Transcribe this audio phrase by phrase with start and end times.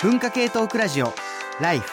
[0.00, 1.12] 文化系トークラジオ
[1.60, 1.90] ライフ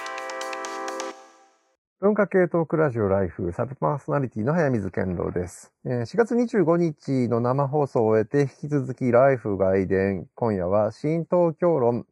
[1.99, 5.73] 文化系トークラジオライフサブパーソナリティの早水健郎です。
[5.87, 12.05] 4月25日の生放送を終えて引き続きライフ外伝今夜は新東京論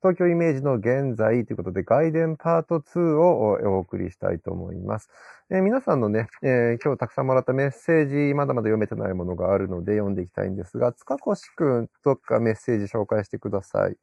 [0.00, 5.10] 東京イメージの現在ということで外伝パート2をお送りしたいと思います。
[5.50, 13.96] えー皆さんのね、えー今日たくさんもらったメッセージまだまだ読めてないものがあるので読んでいきたいんですが塚越くんどっかメッセージ紹介してください。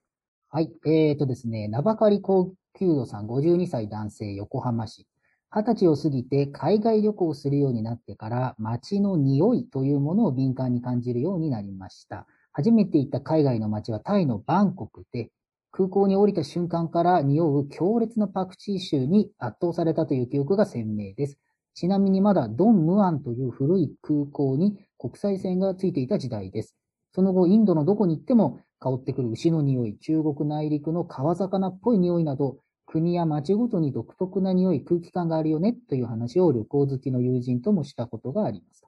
[0.50, 0.72] はい。
[0.86, 5.06] えーとですね、名ばかり高級度さん、52歳男性、横浜市。
[5.50, 12.28] 20歳を過ぎて海外旅行をするようになってから、街の匂いというものを敏感に感じるようになりました。
[12.54, 15.32] 初めて行った海外の街はタイのバンコクで、
[15.72, 21.38] 空港に降りた瞬間から匂う強烈なパクチー臭に圧倒されたという記憶が鮮明です。
[21.74, 26.74] ちなみにまだドンムアンという古い空港に国際線がついていた時代です。
[27.14, 38.86] その後、インドのどこに行っても香ってくる牛の匂い、中国内陸の川魚っぽい匂いなど、国や町ごとに独特な匂い、空気感があるよねという話を旅行好きの友人ともしたことがあります。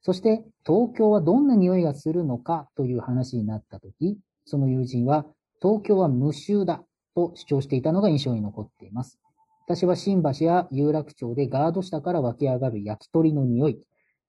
[0.00, 5.26] そして、東京はどんな匂いがするのかという話になったとき、その友人は、
[5.60, 6.82] 東京は無臭だ
[7.14, 9.20] と主張していたのが印象に残っています。
[9.66, 13.80] 私は新橋や有楽町でガード下から湧き上がる焼き鳥の匂い、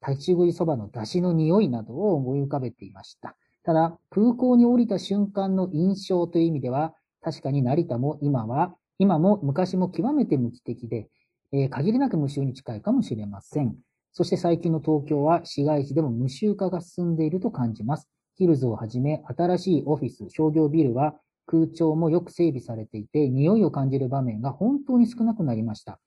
[0.08, 3.36] 立ち食いそばの出汁の匂いなどを思い浮かべていました。
[3.64, 11.08] ただ、空港に降りた瞬間の印象という意味では、確かに成田も今は、今も昔も極めて無機的で、
[11.53, 13.75] えー限りなく無臭に近いかもしれません。
[14.11, 18.09] そして最近の東京は市街地でも無臭化が進んでいると感じます。
[18.36, 26.00] ヒルズをはじめ、新しいオフィス、商業ビルは空調もよく整備されていて、匂いを感じる場面が本当に少なくなりました。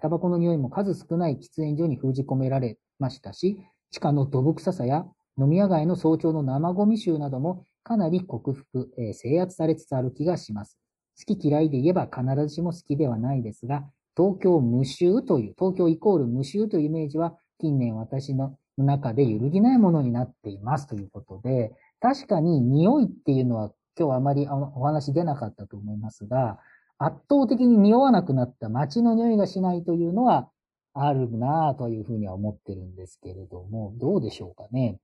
[0.00, 3.58] タバコの匂いも数少ない喫煙所に封じ込められましたし、
[3.90, 5.06] 地下の土木臭さや
[5.38, 10.78] 飲み屋街の早朝の生ゴミ臭などもかなり克服、えー制圧されつつある気がします。
[11.18, 13.84] 好き嫌いで言えば必ずしも好きではないですが、
[14.16, 26.58] 東京無臭という、東京イコール無臭というイメージは近年私の中で揺るぎないものになっていますということで、確かに匂いっていうのは今日あまりお話出なかったと思いますが、
[26.98, 30.48] 圧倒的に匂わなくなった街の匂いがしないというのは
[30.94, 34.98] あるなぁというふうには思ってるんですけれども、どうでしょうかね。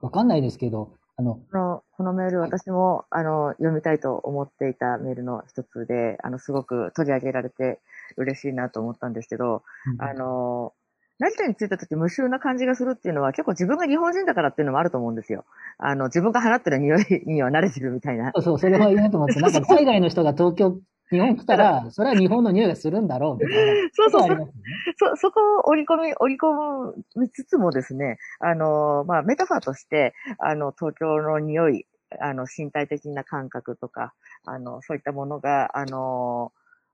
[0.00, 7.80] わかんないですけど、あの、このこのメール、私もあの読みたいと思っていたメールの一つで、あのすごく取り上げられて
[8.16, 9.62] 嬉しいなと思ったんですけど、
[9.98, 10.74] あの
[11.18, 15.44] 成田に着いた時無臭な感じがするっていうのは結構自分が日本人だからっていうのもあると思うんですよ。
[15.78, 18.32] あの自分が放ってる匂いには慣れてるみたいな。
[18.34, 20.78] そうそう、それは言おうと思って、なんか海外の人が東京、
[21.10, 23.90] 日本来たら、それは日本の匂いがするんだろうみたいな。
[23.94, 24.62] そうそうことはありますよね。
[24.96, 31.86] そ、そこを織り込み、織り込みつつもですね、あの、まあ、メタファーとして、あの、東京の匂い、
[32.20, 34.14] あの、身体的な感覚とか、
[34.44, 36.52] あの、そういったものが、あの、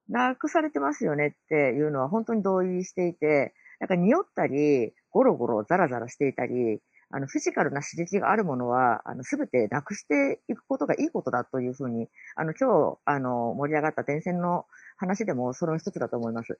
[0.08, 6.80] なくされてますよねっていうのは本当に同意していて、なんか匂ったり、ゴロゴロザラザラしていたり、
[7.12, 16.58] あの、フィジカルな刺激があるものは、あの、すべてなくしていくことがいいことだというふうに、あの、今日、あの、盛り上がった電線の話でもその一つだと思います。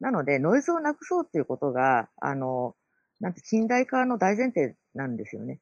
[0.00, 2.74] なので、ノイズをなくそうということが、あの、
[3.20, 5.60] なんて近代化の大前提なんですよね。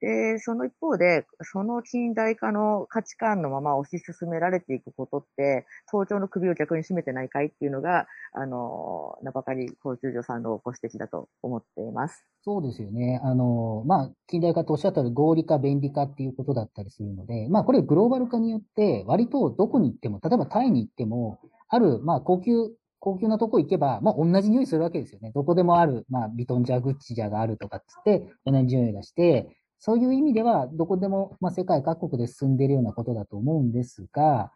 [0.00, 12.24] で、その一方で、その近代化の価値観のまま推し進められていくことって、東京の首を逆に締めてないかいっていうのが、あの、名ばかり高級女さんのご指摘だと思っています。
[12.42, 13.20] そうですよね。
[13.22, 21.38] あの、まあ、近代化とおっしゃったように合理化、便利化っていうことだったりするので、まあ、これグローバル化によって、割とどこに行っても、例えばタイに行っても、
[21.68, 22.52] ある、まあ、高級、
[22.98, 25.32] 高級なとこ行けば、まあ、同じ匂いするわけですよね。
[25.34, 34.52] どこでもある、まあ、ビトンジャ、グッチジャがあるとかっつって、同じ匂いがして、そういう意味では、どこでも、まあ、世界各国で進んでいるようなことだと思うんですが、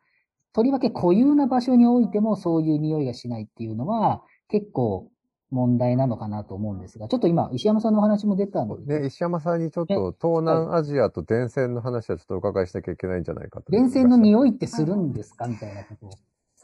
[0.53, 5.11] とりわけ固有な場所においてもそういう匂いがしないっていうのは、結構
[5.51, 13.73] 問題なのかなと思うんですが、ちょっと今、石山さんのお話も出たんで、ね、石山さんにちょっと東南アジアと電線の話はちょっとお伺いしなきゃいけないんじゃないかと。
[13.73, 15.47] 電線の匂いってするんですか？
[15.47, 16.11] みたいなことを。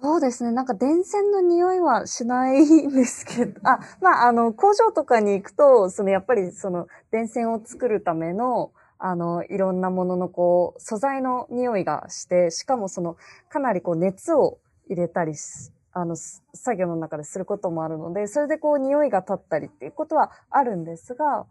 [0.03, 0.53] そうですね。
[0.53, 13.17] なんか電線の匂いはしないんですけど、あ、まあ、あの、工場とかに行くと、その、やっぱりその、電線を作るための、あの、いろんなもののこう、素材の匂いがして、しかもその、
[13.51, 14.59] かなりこう、熱を
[14.89, 21.47] 入れたりし、あの、作業の中ですることもあるので、それでこう、匂いが立ったりっていうことはあるんですが、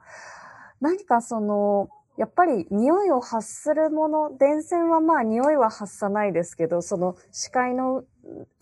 [0.81, 1.89] 何かその、
[2.19, 8.03] やっぱり匂いを発するもの、電線はまあ匂いは発さないですけど、その視界の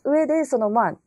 [0.04, 0.98] 上で、そのまあ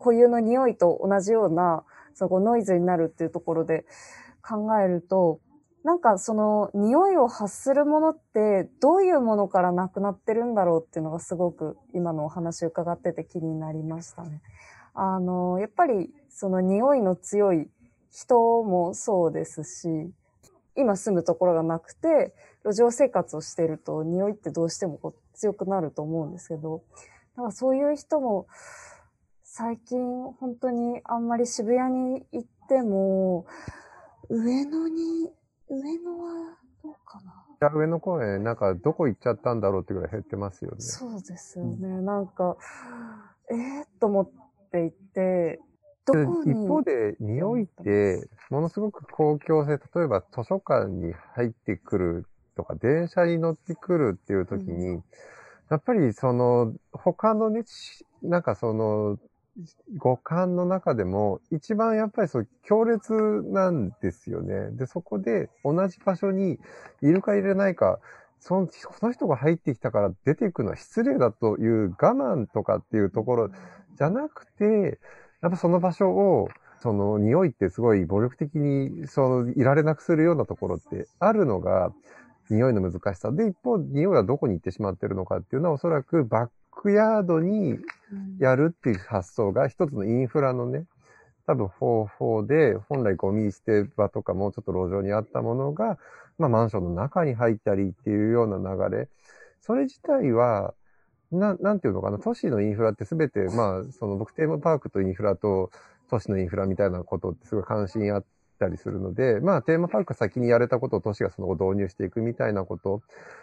[0.00, 1.84] 固有の匂いと同じような、
[2.14, 3.86] そのノイズになるっていうところで
[4.42, 5.38] 考えると、
[5.84, 14.42] なんかその匂いを発するものってどういうものからなくなってるんだろうっていうのがすごく今のお話伺ってて気になりましたね。
[14.94, 17.68] あの、やっぱりその匂いの強い
[18.10, 20.10] 人もそうですし、
[20.76, 22.34] 今住むところがなくて、
[22.64, 26.82] 路上生活をしてると匂いってどうしてもこう強くなると思うんですけど、
[27.36, 28.46] だからそういう人も
[29.42, 30.00] 最近
[30.32, 33.46] 本当にあんまり渋谷に行っても、
[34.28, 35.32] 上野に、
[35.68, 37.44] 上野はどうかな？
[37.60, 40.76] じゃあ上野公園、なんかどこ行っちゃったんだろうってぐらい減ってますよね。
[40.80, 42.00] そうですよね。
[42.00, 42.56] なんか、
[43.50, 44.30] ええー、と思っ
[44.70, 45.60] ていて、
[46.46, 52.26] 一方で、匂いって、ものすごく公共性、例えば図書館に入ってくる
[52.56, 55.04] とか、電車に乗ってくるっていう時に、う
[55.70, 59.18] やっぱりその、他のね、しなんかその、
[59.96, 64.70] 五感の中でも、一番やっぱりそう、強烈なんですよね。
[64.72, 66.58] で、そこで同じ場所に
[67.02, 67.98] いるかいれないか、
[68.40, 73.50] その、その人が入ってきたから出ていくのは失礼だという我慢とかっていうところ
[73.96, 74.98] じゃなくて、
[75.42, 76.48] やっぱその場所を、
[76.82, 81.92] その匂いってすごい暴力的に、その、いられなくするようなところってあるのが、
[82.50, 83.30] 匂いの難しさ。
[83.32, 87.78] で、一方、匂いはどこに行ってしまってるのかっていうのは、おそらくバックヤードに
[88.38, 90.86] やるっていう発想が一つのインフラのね、
[91.46, 95.98] 多分方法で、本来ゴミ捨て場とかもうちょっと路上にあったものが、
[96.38, 99.08] まあマンションの中に入ったりっていうような流れ。
[99.60, 100.74] それ自体は、
[101.32, 105.70] な、なんていうのかな、都市のインフラってすべて、まあ、その僕テーマパークとインフラと
[106.10, 108.24] 都市のインフラみたいなことってすごい関心あっ
[108.58, 113.02] たりするので、まあテーマパーク先にやれたことを都市がその後導入していくみたいなこと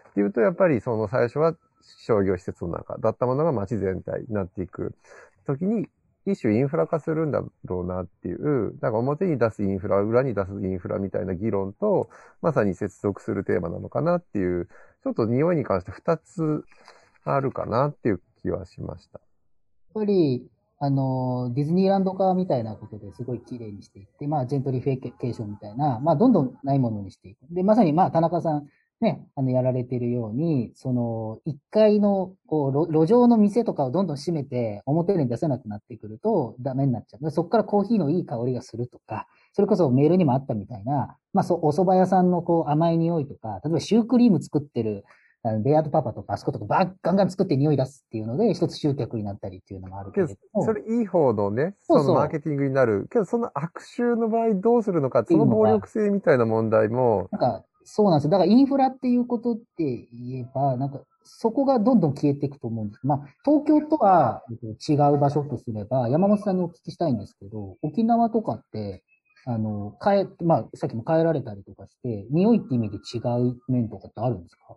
[0.10, 4.94] っていうと、やっぱりその最初は商業施設の中だったものが街全体になっていく。
[5.46, 5.88] 時に、
[6.26, 12.10] 一種インフラ化するんだろうなっていう、なんか表に出すインフラ、裏に出すインフラみたいな議論と、
[12.42, 14.68] まさに接続するテーマなのかなっていう、
[15.04, 16.66] ちょっと匂いに関して二つ
[17.36, 19.20] あるかなっていう気はしました。
[19.20, 20.48] やっぱり、
[20.80, 27.40] あの、ディズニーランド化みたいなことですごい綺麗にしていって、まあ、ジェントリフィケーションみたいな、まあ、どんどんないものにしていく。
[27.50, 28.68] で、まさに、まあ、田中さん、
[29.00, 37.32] ね、あの、やられてるように、その、一階の、こう、路上の店とかをどんどん閉めて、表に出せなくなってくると、ダメになっちゃう。
[37.32, 45.06] そこからコーヒーのいい香りがするとか、それこそメールにもあったみたいな、まあ、そう、お蕎麦屋さんのこう、甘い匂いとか、例えばシュークリーム作ってる、
[45.48, 50.62] あのベアードパパとか、あそことかバッガンガン作って匂い出すっていうので、一つ集客になったりっていうのもあるけけど。
[50.64, 53.08] それいい方のね、そのマーケティングになる。
[53.10, 58.32] けど、その悪臭の場合どうするのか、その暴力性みたいな問題も、なんか、そうなんですよ。
[58.32, 63.00] だからインフラっていうことって言えば、なんか、そこがどんどん消えていくと思うんです。
[63.06, 69.04] まあ、東京とはえっと違う場所とすれば、山本さんにお聞きしたいんですけど、沖縄とかって、
[69.46, 74.76] あの、変え、まあ、さっきも変えられたりとかして、匂いって意味で違う面とかってあるんですか？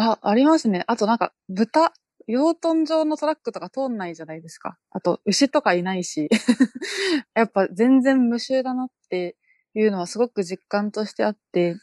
[0.00, 0.84] あ、ありますね。
[0.86, 1.92] あとなんか、豚、
[2.26, 4.78] 養豚場のトラックとか通んないじゃないですか。
[4.90, 6.28] あと、牛とかいないし。
[7.34, 9.36] やっぱ全然無臭だなって
[9.74, 11.76] いうのはすごく実感としてあって。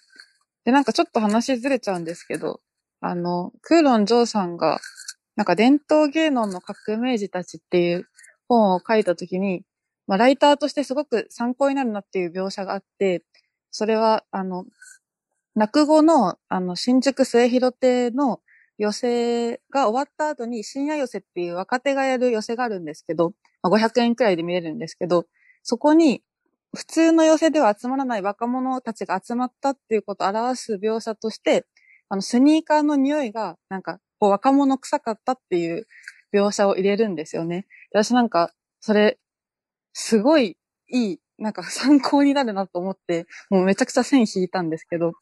[0.66, 2.62] で、なんかちょっと話ずれちゃうんですけど、
[3.02, 4.80] あの、クーロン・ジョーさんが、
[5.36, 8.08] なんか伝統芸能の革命児たちっていう
[8.48, 9.64] 本を書いたときに、
[10.08, 13.24] まあ、ライターとしてすごく参考になるなっていう描写があって、
[13.72, 14.66] それは、あの、
[15.58, 18.42] 落語の、あの、新宿末広亭の
[18.78, 23.34] 寄席が終わった後に深夜寄席っていう若手がやる寄席があるんですけど、
[23.64, 25.26] まあ、500円くらいで見れるんですけど、
[25.64, 26.22] そこに
[26.76, 31.66] 普通の寄席では集まらない若者たちが集まったっていうことを表す描写として、
[32.08, 35.88] あの、スニーカーの匂いが、なんか、こう若者臭かったっていう
[36.34, 37.66] 描写を入れるんですよね。
[37.92, 39.18] 私なんか、それ、
[39.94, 40.56] すごい
[40.90, 45.14] いい、なんか参考になるなと思って、もうめちゃくちゃ線引いたんですけど、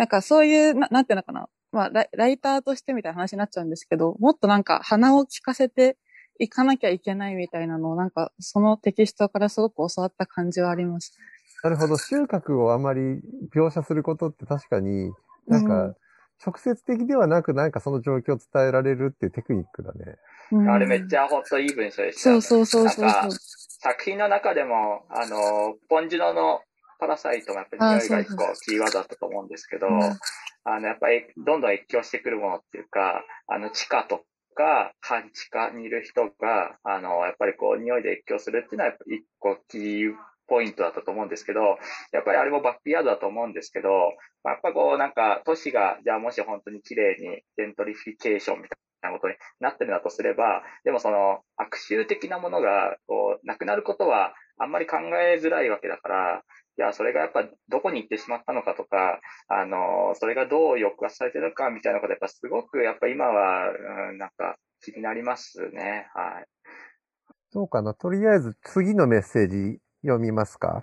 [0.00, 1.46] なんかそういう、ななんていうのかな。
[1.72, 5.98] まあライ、ライターとしてみたいな話になっちゃうんですけど、もっとなんか鼻を聞かせて
[6.38, 11.18] いかなきゃいけないみたいなのを、なんかそのテキストからすごく教わった感じはあります。
[11.62, 13.20] なるほど、収穫をあまり
[13.54, 15.12] 描写することって確かに、
[15.46, 15.94] なんうか、
[16.42, 20.16] 直接的ではなく、なんかその状況を伝えられるっていうテクニックだね。
[20.52, 22.40] うんあれめっちゃ本当いい文章でしたよね。
[22.40, 23.36] そうそうそうそうそうなんか。
[23.82, 26.60] 作品の中でも、あの、ポンジュノの
[27.00, 30.00] パラサイトがやっぱり匂いが一個キーワードだったと思うんですけど、うん。
[30.64, 40.14] あの、やっぱりどんどん越境してくるものっていうか、あの、地下とか、半地下にいる人が、あの、やっぱりこう、匂いで越境するっていうのは、一個キー
[40.46, 41.60] ポイントだったと思うんですけど、
[42.12, 43.88] やっぱりあれもバックヤードだと思うんですけど、
[44.42, 56.42] まあやっぱこう、なんか、都市が、じゃあもし本当に綺麗にジェントリフィケーションみたいなことになってるんだとすれば、でもその、悪臭的なものが、こう、なくなることは、あんまり考えづらいわけだから、
[56.80, 63.68] じゃあ、それがやっぱどこに行ってしまったのかとか、あの、それがどう抑圧されてるかみたいなことやっぱすごく、やっぱ今は、
[64.08, 66.08] うん、なんか気になりますね。
[66.14, 66.46] はい。
[67.52, 67.92] そうかな。
[67.92, 70.82] とりあえず次のメッセージ読みますか。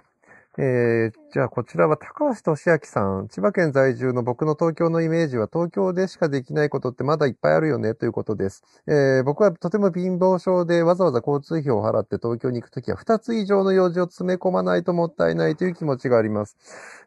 [0.59, 3.27] えー、じゃあこちらは高橋俊明さん。
[3.27, 8.63] 千葉県在住の僕の東京のイメージは東京でしかできないことってまだいっぱいあるよねということです。
[8.87, 16.57] えー、僕はとても貧乏症でわざわざ交通費を払って東京に行くときは2つ以上の用事を詰め込まないともったいないという気持ちがあります。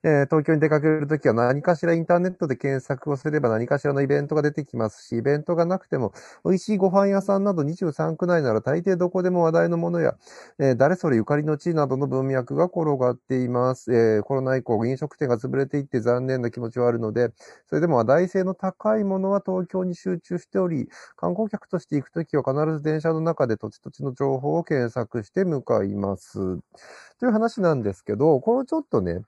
[0.05, 6.13] えー、東京に出かけるときは何かしらインターネットで検索をすれば何かしらのイベントが出てきますし、イベントがなくても
[6.45, 10.15] 美味しいご飯屋さんなど23区内なら大抵どこでも話題のものや、
[10.61, 13.93] えー、誰それゆかりの地などの文脈が転がっています。
[13.93, 17.33] えーコロナ以降飲食店が潰れていって残念な気持ちはあるので、
[17.67, 26.39] それでも話題性の高いものは東京に集中しており、観光客として行くときは必ず電車の中で土地土地の情報を検索して向かいます。
[27.19, 29.23] という話なんですけど、これちょっとね、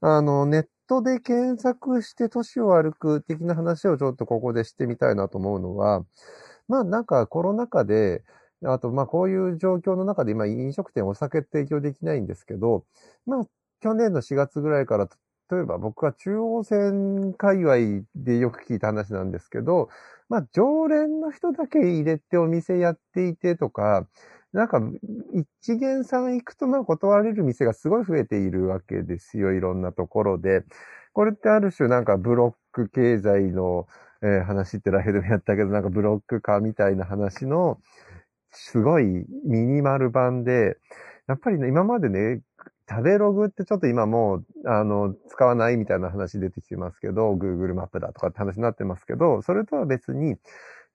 [0.00, 6.04] あの、ネットで検索して都市を歩く的な話をちょっとここでしてみたいなと思うのは、
[6.68, 8.24] まあなんかコロナ禍で、
[8.64, 12.84] あとまあこういう状況の中で今飲食店お酒提供できないんですけど、
[13.26, 13.46] まあ
[13.80, 15.08] 去年の4月ぐらいから、
[15.50, 19.88] 例えば僕は中央線界隈でよく聞いた話なんですけど、
[20.28, 24.08] まあ常連の人だけ入れてお店やっていてとか、
[24.52, 24.80] なんか
[25.34, 30.64] 一元さん行くとまあ断れる店がすごい増えているわけですよ、いろんなところで。
[31.12, 33.86] これってある種なんかブロック経済の、
[34.22, 37.78] えー話ってライフでもやったけど、なんかブロック化みたいな話の、
[38.50, 39.04] すごい
[39.44, 40.78] ミニマル版で、
[41.28, 42.40] やっぱりね、今までね、
[42.88, 50.36] 食べログってちょっと今もう、あの、使わないみたいな話出てきてますけど、Google マップだとかって話になってますけど、それとは別に、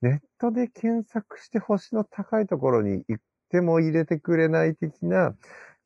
[0.02, 5.36] ネットで検索して星の高いところに行っても入れてくれない的な、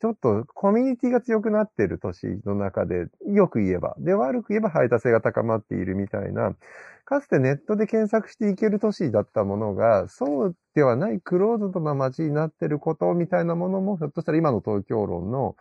[0.01, 6.53] ちょっとコミュニティが強くなっている都市の中で、よく言えば、で、悪く言えば排他性が高まっているみたいな、
[7.05, 15.55] かつてネットで検索していける都市だったものが、そうではないクローズドな街になっていることみたいなものも、ひょっとしたら今の東京論の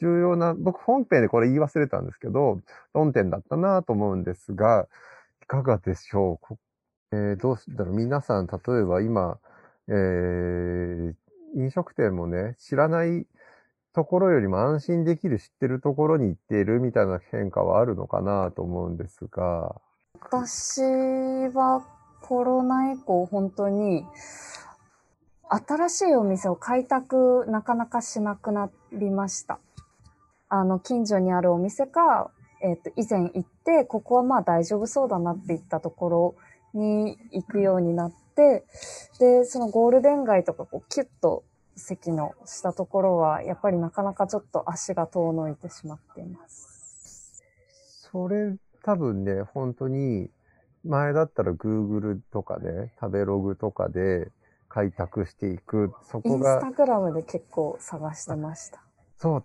[0.00, 2.60] 重要な、僕本編でこれ言い忘れたんですけど、
[2.94, 4.86] 論点だったなと思うんですが、
[5.42, 6.54] いかがでしょう？
[7.12, 7.94] えーどうしだろう？
[7.94, 9.38] 皆さん、例えば今、
[9.88, 11.14] えー
[11.56, 13.26] 飲食店もね、知らない
[13.92, 19.74] ところよりも安心できる知ってるところに行っているみたいな変化はあるのかなと思うんですが、
[20.20, 21.84] 私は
[22.22, 24.06] コロナ以降本当に
[25.48, 29.58] 新しいお店を開拓なかなかしなくなりました。
[30.50, 32.30] あの、近所にあるお店か、
[32.62, 36.34] えっ、と、以前行って、ここはまあ大丈夫そうだなって言ったとこ
[36.74, 38.64] ろに行くようになって、
[39.18, 41.44] で、そのゴールデン街とかこうキュッと
[41.76, 47.42] 席のしたところは、やっぱりなかなかちょっと足が遠のいてしまっています。
[48.12, 50.30] それ多分ね、本当に、
[50.84, 54.30] 前だったら Google とかで、食べログとかで
[54.68, 55.92] 開拓していく。
[56.10, 58.82] そこがインスタ、グラムで結構探してました。
[59.18, 59.44] そう、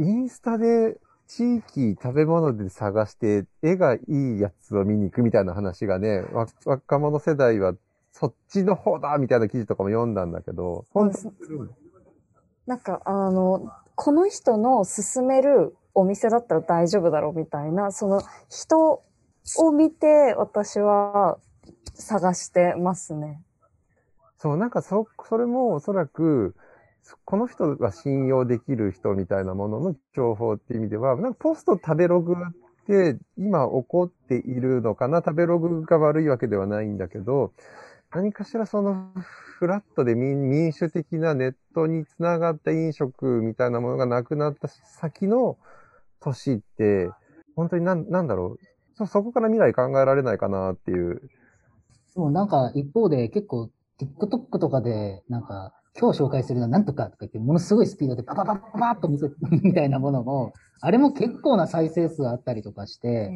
[0.00, 7.74] インスタで地域食べ物で探して、絵がいいやつを見に行くみたいな話がね、わ若者世代は
[8.12, 11.68] そっちの方だみたいな記事とかも読んだんだけど、本当に
[12.66, 19.02] なんか、あの、この人の勧めるお店だったら大丈夫だろうみたいな、その人
[19.56, 21.38] を見て私は
[21.94, 23.42] 探してますね。
[24.38, 26.54] そう、なんかそ、それもおそらく、
[27.24, 32.36] この人が信用できる人みたいなものの情報っていう意味では、なんかポスト食べログっ
[32.86, 35.18] て今起こっているのかな？
[35.18, 37.52] 食べログが悪いわけではないんだけど、
[38.10, 39.10] 何かしらその
[39.58, 45.58] フラットで民民主的なネットにつながった飲食みたいなものがなくなった先の
[46.20, 47.10] 都市って、
[47.56, 48.58] 本当になんなんだろう？
[48.96, 51.22] そ、そこから未来考えられないかなっていう。
[52.14, 59.30] そう、なんか一方で結構 TikTok とかで、なんか今日紹介するのはなんとかとか言って、ものすごいスピードでパパパパパッと見せ、
[59.62, 63.30] みたいなものも、あれも結構な再生数あったりとかして、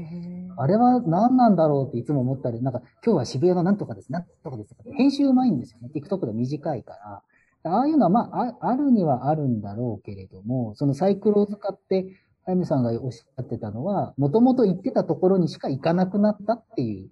[0.57, 5.91] あれは何なんだろうっていつも思ったり、なんか今日は渋谷のなんとかです、なんとかですとか編集うまいんですよね。
[5.95, 7.23] TikTok で短いから。
[7.65, 12.07] ああいうのはまあ、ああるにはあるんだろうけれども、そのサイクルを使って、
[12.45, 17.09] あやみさんがおっしゃってたのは、もともと行ってたところにしか行かなくなったっていう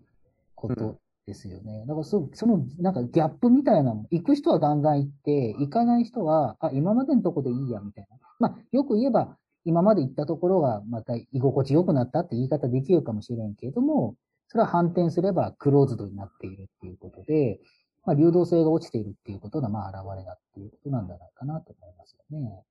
[0.56, 0.98] こと
[1.30, 1.84] ですよね。
[1.86, 8.16] だからその、なんかギャップみたいなの、行く人はガンガン行って、行かない人は、あ、今までのとこでいいや、みたいな。
[8.40, 14.16] まあ、よく言えば、今まで行ったところがまた居心地良くなったって言い方できるかもしれんけれども、
[14.48, 17.60] それは反転すればクローズドになっているっていうことで、
[18.04, 22.64] まあ、流動性が落ちているっていうことが、まあ、現れだっていうことなんじゃないかなと思いますよね。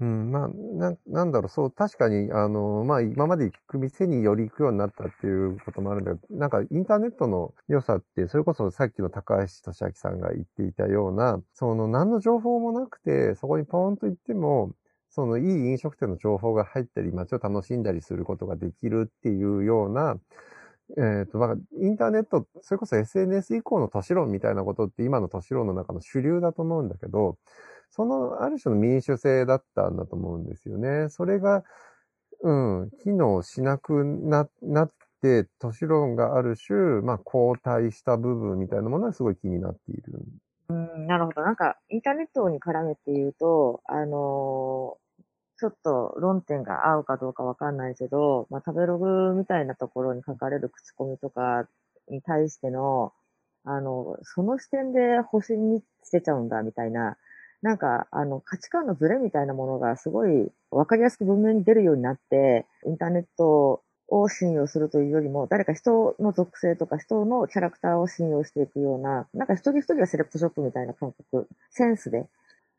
[0.00, 14.72] うん、まあ、な、なんだろう、そう、確かに、あの、まあ、今まで行く店により行くようになったっていうこともあるんだけど、なんか、インターネットの良さって、それこそさっきの高橋俊明さんが言っていたような、その、何の情報もなくて、そこにポーンと行っても、
[15.10, 20.16] その、いい飲食店の情報が入ったり、街を楽しんだりすることができるっていうような、
[20.98, 27.36] えっ、と、まあ、インターネット、それこそ SNS 以降の都市論みたいなことって今の都市論の中の主流だと思うんだけど、
[27.90, 31.08] そのある種の民主性だったんだと思うんですよね。
[31.08, 31.64] それが、
[32.42, 40.22] うん、機能しなくな、なって、都市論がある種、まあ、後退した部分みたいなものはすごい気になっている。
[40.70, 41.42] うん、なるほど。
[41.42, 45.10] なんか、インターネットに絡めて言うと、あのー
[45.60, 51.68] ちょっと論点が合うかどうかわかんないけど、まあ、食べログみたいなところに書かれる口コミとか
[52.08, 53.12] に対しての、
[53.64, 57.18] あの、その視点で星につけちゃうんだみたいな、
[57.62, 72.26] なんか、あの、価値観のズレみたいなものがすごいわかりやすく文面に出るようになって、インターネットを信用するというよりも、誰か人の属性とか人のキャラクターを信用していくような、なんか一人一人がセレクトショップみたいな感覚、センスで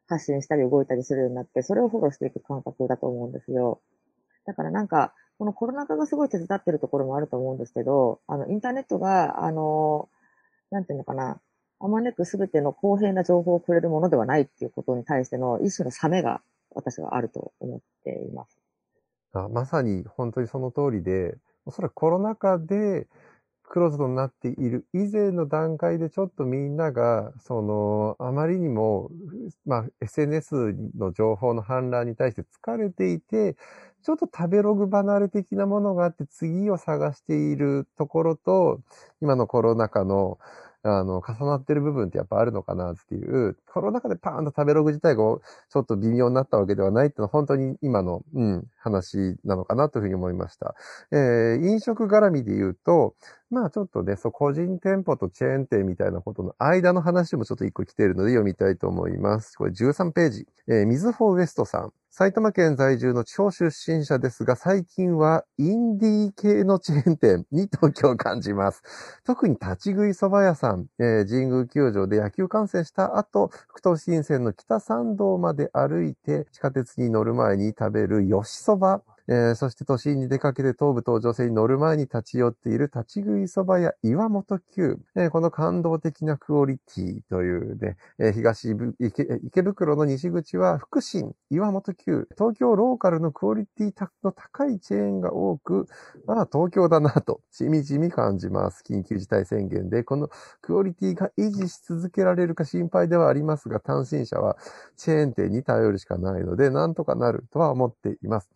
[0.08, 3.80] 発信したり動いたりするようになって、それをフォローしていく感覚だと思うんですよ。
[4.46, 10.10] だからなんか、このコロナ禍がすごい手伝ってるところもあると思うんですけど、あの、インターネットが、あの、
[10.70, 11.40] なんていうのかな、
[11.84, 16.42] あまねくすべての公平な情報をくれるものではないっていうことに対しての一種の冷めが
[16.74, 18.60] 私はあると思っています。
[19.34, 23.08] あまさに本当にその通りで、おそらくコロナ禍で
[23.72, 29.10] クローズドになっている以前の段階でちょっとみんなが、その、あまりにも、
[29.66, 33.56] まあ、SNS の情報の氾濫に対して疲れていて、
[34.04, 38.82] ちょっと食べログ離れ的なものがあって次を探しているところと、
[39.22, 40.38] 今のコロナ禍の、
[40.84, 50.76] あの、重なってる部分ってやっぱあるのかなっていう、コロナ禍でパーンと食べログ自体がちょっと微妙になったわけではないっていうのは本当に今の、うん、話なのかなというふうに思いました。
[51.12, 53.16] えー飲食絡みで言うと、
[53.50, 59.58] まあちょっとね、そう、個人店舗とチェーン店みたいなことの間の話もちょっと一個来ているので読みたいと思います。
[59.58, 60.48] これ13ページ。
[60.68, 61.94] えー、みずほウエストさん。
[62.12, 68.84] 埼玉県在住の地方出身者ですが、最近はインディー系のチェーン店に東京を感じます。
[69.26, 95.88] 特に立ち食い蕎麦屋さん、えー神宮球場で野球観戦した後、福東新線の北参道まで歩いて地下鉄に乗る前に食べる吉蕎麦、えーそして都心に出かけて東武東上線に乗る前に立ち寄っている立ち食い蕎麦屋岩本九、えーこの感動的なクオリティというね、えー東池袋の西口は福神岩本九、東京ローカルのクオリティの高いチェーンが多く、
[96.26, 98.84] まあ東京だなと、しみじみ感じます。
[98.88, 100.30] 緊急事態宣言で、この
[100.62, 104.58] クオリティが維持し続けられるか心配ではありますが、単身者は
[104.98, 108.50] チェーン店に頼るしかないので、なんとかなるとは思っています。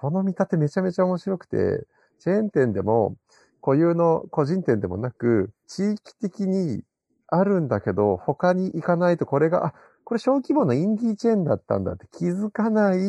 [0.00, 1.86] この見立てめちゃめちゃ面白くて、
[2.20, 3.16] チェーン店でも
[3.62, 6.82] 固有の個人店でもなく、地域的に
[7.26, 13.02] あるんだけど、他に行かないとこれが、あ、これ小規模なインディーチェーンだったんだって気づかないイ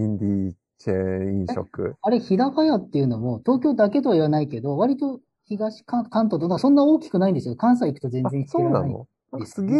[0.00, 1.96] ンディーチェーン飲食。
[2.02, 7.56] あれ、日高屋っていうのも、東京だけとは言わないけど、割と東関、関東とかそんな大きくないんですよ。
[7.56, 9.08] 関西行くと全あ然、知そうらなの
[9.46, 9.78] すげえ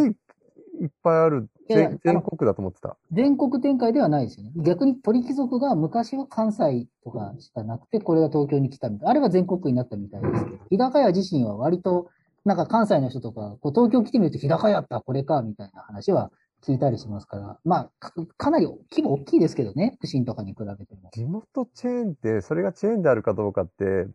[0.81, 1.49] いっぱいある。
[1.69, 2.97] 全全国だと思ってた。
[3.13, 4.53] 全国展開ではないですよね。
[4.57, 9.09] 逆に鳥貴族が昔は関西とかしかなくて、これが東京に来たみたい。
[9.09, 12.09] あれは全国になったみたいですけど、日高屋自身は割と、
[12.45, 16.31] なんか関西の人とか、こう東京来てみると日高屋ったこれか、みたいな話は
[16.63, 21.11] 聞いたりしますから、まあ、かかなり規模大きいですけどね、福神とかに比べても。
[21.13, 24.07] 地元チェーンって、それがチェーンであるかどうかって、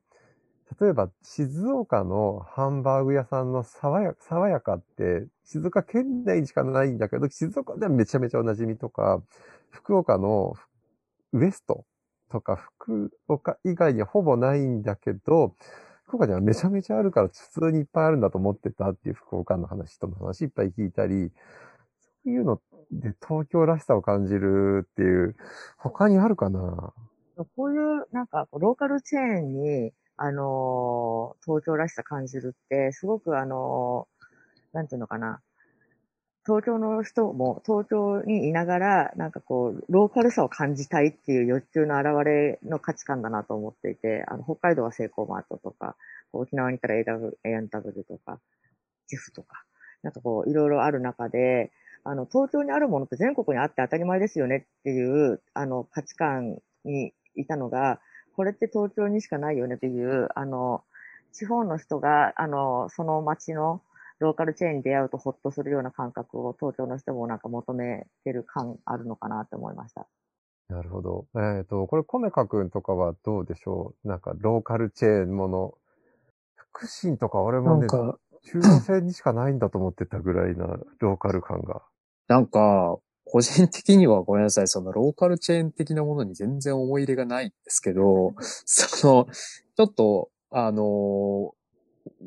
[0.80, 9.22] 例えば静岡のハンバーグ屋さんの爽や爽やかって、静岡県内にしかないんだけど、静岡ではめちゃめちゃおなじみとか、
[9.70, 10.56] 福岡の
[11.34, 11.86] ウエスト
[12.32, 15.56] とか福岡以外にはほぼないんだけど、
[16.06, 21.32] 福岡にはめちゃめちゃあるから普通にいっぱいあるんだと思ってたっていう福岡の話、人の話いっぱい聞いたり、
[22.24, 25.36] そういうので東京らしさを感じるっていう、
[25.78, 26.94] 他にあるかな？
[27.56, 35.42] こういう、なんか、ローカルチェーンに、あのー東京らしさ感じるって、すごくあのーなんていうのかな。
[36.46, 45.96] 東京の人も東京にいながら、なんかこう、ローカルさを感じたいっていう欲求の表れの価値観だなと思っていて、あの、北海道はセイコーマートとか、
[46.34, 48.40] 沖縄にいたら AW、A&W とか、
[49.08, 49.64] ジェフとか、
[50.04, 51.72] なんかこう、いろいろある中で、
[52.04, 58.00] あの、東京にあるものって全国にあって当たり前ですよねっていう、あの、価値観にいたのが、
[58.36, 60.84] これって東京にしかないよねっていう、あの、
[61.32, 63.82] 地方の人が、あの、その街の、
[64.20, 70.06] ローカルチェーンに出会うとほっとするような感覚を東京の人もなんか求めてる感あるのかなって思いました。
[70.70, 71.26] なるほど。
[71.36, 74.08] えっ、と、これ、コメカ君とかはどうでしょう？
[74.08, 75.74] なんか、ローカルチェーンもの。
[76.56, 80.68] 福神とか俺もね、なんか、中央線にしかないんだと思ってたぐらいな
[81.00, 81.82] ローカル感が。
[82.28, 83.00] なんか、
[83.32, 88.34] 個人的にはごめんなさい、そのローカルチェーン的なものに全然思い入れがないんですけど、
[88.66, 89.28] その、
[89.78, 91.54] ちょっと、あのー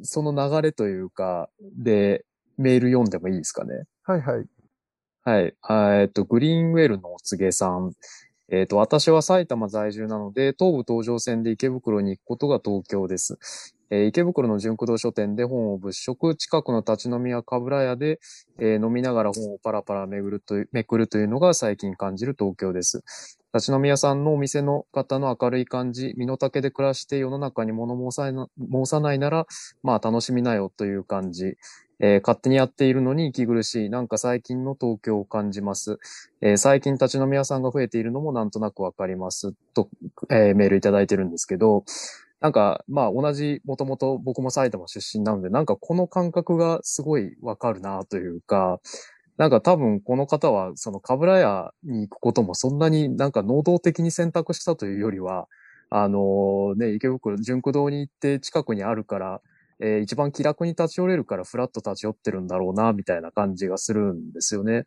[0.03, 2.25] その流れというか、で、
[2.57, 3.85] メール読んでもいいですかね？
[4.05, 4.47] はいはい。
[5.25, 5.55] はい。
[5.63, 7.93] あえっと、グリーンウェルのお告げさん。
[8.51, 13.39] えっと、私は埼玉在住なので、東武東上線で池袋に行くことが東京です。
[13.91, 18.21] えー池袋の純駆動書店で本を物色、近くの立ち飲み屋かぶら屋で、
[18.59, 23.03] えー飲みながら本をパラパラ巡ると、めくるというのが最近感じる東京です。
[23.55, 29.47] 立ち飲み屋さんのお店の方の明るい感じ、身の丈で暮らして世の中に物申さな申さないなら、
[29.83, 31.57] まあ楽しみなよという感じ。
[32.01, 33.91] えー勝手にやっているのに息苦しい。
[33.91, 35.99] なんか最近の東京を感じます。
[36.41, 39.53] えー最近立ち飲み屋さんが増えているのもなんとなくわかります。
[39.75, 39.89] と、
[40.31, 41.85] えーメールいただいてるんですけど、
[42.41, 48.81] なんか、まあ同じ、もともと僕も埼玉出身なので、なんかこの感覚がすごいわかるなというか、
[49.39, 55.49] なんか多分この方は、そのかぶら屋に行くこともそんなになんか能動的に選択したというよりは、
[55.91, 59.41] あのね、池袋、純駆動に行って近くにあるから、
[59.81, 64.85] えー一番気楽に立ち寄れるからフラッと立ち寄ってるんだろうな、みたいな感じがするんですよね。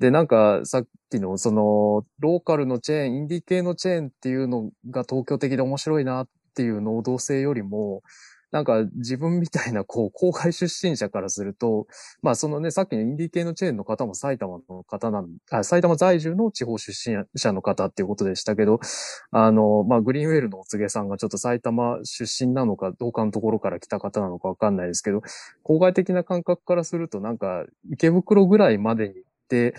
[0.00, 6.28] で、なんかさっきのその、ローカルのチェーン、インディ系のチェーンっていうのが東京的で面白いなっ
[6.60, 8.02] っていう能動性よりも、
[8.50, 11.86] なんか自分みたいなこう、郊外出身者からすると、
[12.20, 18.80] まあそのね、さっきのインディー系のチェーンの方も埼玉の方なん、あ埼玉在住の地方出身者の方っていうことでしたけど、
[19.30, 25.22] あの、まあグリーンウェルのお告げさんがちょっと埼玉出身なのかどうかのところから来た方なのかわかんないですけど、
[25.64, 29.74] 郊外的な感覚からするとなんか池袋ぐらいまでに行って、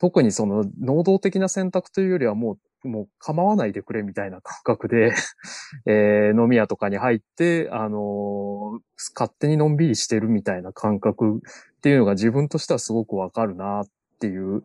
[0.00, 5.12] 特にその能動的な選択というよりはもう、もう構わないでくれみたいな感覚で、
[5.86, 8.80] えー飲み屋とかに入って、あのー
[9.14, 13.88] 勝手にのんびりしてるみたいな感覚っていうのが自分としてはすごくわかるなっ
[14.20, 14.62] ていう、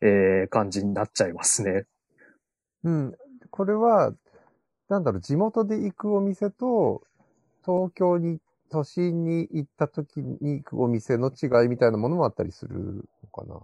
[0.00, 1.86] えー感じになっちゃいますね。
[2.84, 3.16] うん。
[3.50, 4.12] これは、
[4.88, 7.02] なんだろう、地元で行くお店と、
[7.64, 13.60] 東京に、都心に行った時に行くお店の違いみたいなものもあったりするのかな。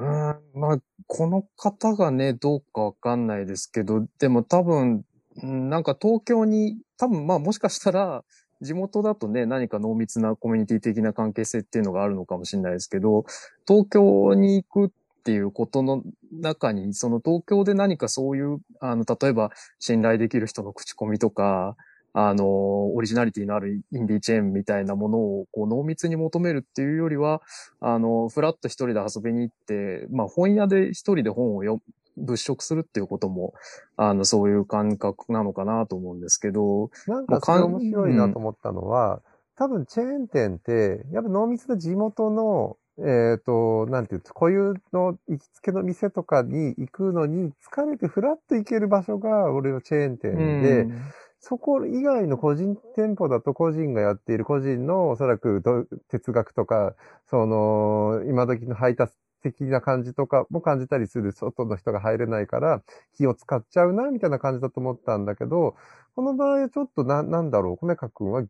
[0.00, 5.04] うん、まあ、この方がね、どうかわかんないですけど、でも多分、
[5.42, 8.24] なんか東京に、多分まあもしかしたら、
[8.62, 13.24] 地元だとね、何か濃密なコミュニティ的な関係性っていうのがあるのかもしれないですけど、
[13.66, 21.76] 東京に行くっていうことの中に、その東京で何かそういう、あの、例えば信頼できる人の口コミとか、
[22.12, 27.40] あの、オリジナリティのあるインディーチェーンみたいなものをこう濃密に求めるっていうよりは、
[27.80, 31.80] あの、フラッと一人で遊びに行って、まあ本屋で一人で本を読
[32.16, 33.54] 物色するっていうことも、
[33.96, 39.22] あの、そういう感覚なのかなと思うんですけど、なんまあかそれ面白いなと思ったのは、
[39.56, 51.02] 多分チェーン店って、やっぱ濃密な地元の、えっ、と、なんていうと、固有の行きつけの店とかに行くのに疲れてフラッと行ける場所が俺のチェーン店で、うん
[51.40, 56.94] そこ以外の個人店舗だと個人がやっている個人のおそらく哲学とか、
[57.28, 62.82] その、今時の配達的な感じとかも感じたりする外の人が入れないから
[63.16, 65.76] 気を使っちゃうな、みたいな感じだと思ったんだけど、
[66.14, 68.44] この場合はちょっとな、なんだろう、米川くんは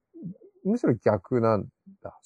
[0.64, 1.66] むしろ逆なん
[2.02, 2.18] だ。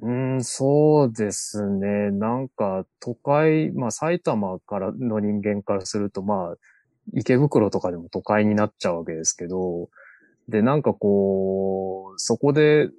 [0.00, 2.10] うん、そうですね。
[2.10, 6.56] なんか、都会、まあ、埼玉からの人間からすると、まあ、
[7.12, 9.88] 池袋とかでも都会になっちゃうわけですけど、
[10.48, 12.90] で、なんかこう、そこで、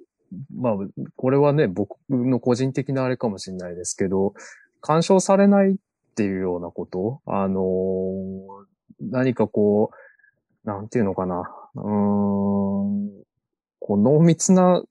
[0.54, 0.74] まあ、
[1.16, 4.34] これはね、僕の個人的なあれかもしれないですけど、
[4.80, 5.74] 干渉されないっ
[6.14, 8.66] ていうようなこと、あのー
[9.00, 9.90] 何かこ
[10.64, 11.42] う、なんていうのかな、
[11.74, 13.10] うーん、
[13.78, 14.82] こう濃密な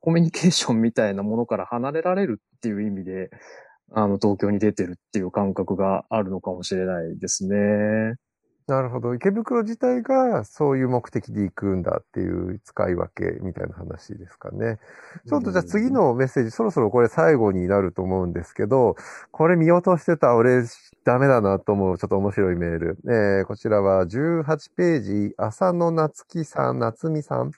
[0.00, 3.30] コミュニケーションみたいなものから離れられるっていう意味で、
[3.92, 8.16] あの、東京に出てるっていう感覚があるのかもしれないですね。
[8.66, 9.14] なるほど。
[9.14, 14.78] 池袋自体がそういう目的で行くんだっていう使い分けみたいな話ですかね。
[15.28, 18.96] ちょっとじゃあ次のメッセージ、そろそろこれ最後になると思うんですけど、
[19.30, 20.64] これ見落としてた俺
[21.04, 22.98] ダメだなと思うちょっと面白いメール。
[23.06, 27.52] えーこちらは18ページ、浅野夏樹さん、夏美さん。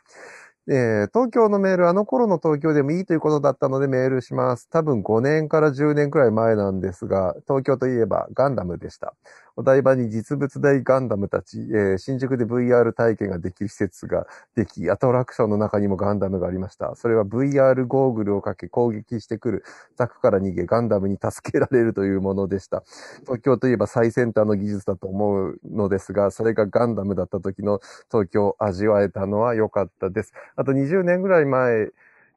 [0.71, 4.68] えー東京のメール、あの頃の東京でもいいということだったのでメールします。
[4.68, 9.14] 多分5年から10年くらい前なんですが、東京といえばガンダムでした。
[9.59, 16.94] お台場に実物大ガンダムたち、えー新宿で VR 体験ができる施設ができ、アトラクションの中にもガンダムがありました。
[16.94, 19.64] それは VR ゴーグルをかけ攻撃してくる
[19.97, 22.85] ザクから逃げガンダムに助けられるというものでした。
[23.23, 27.81] 東京といえば最先端の技術だと思うのですが、それがガンダムだった時の
[28.12, 30.35] 東京を味わえたのは良かったです。
[30.55, 31.88] あと20年ぐらい前、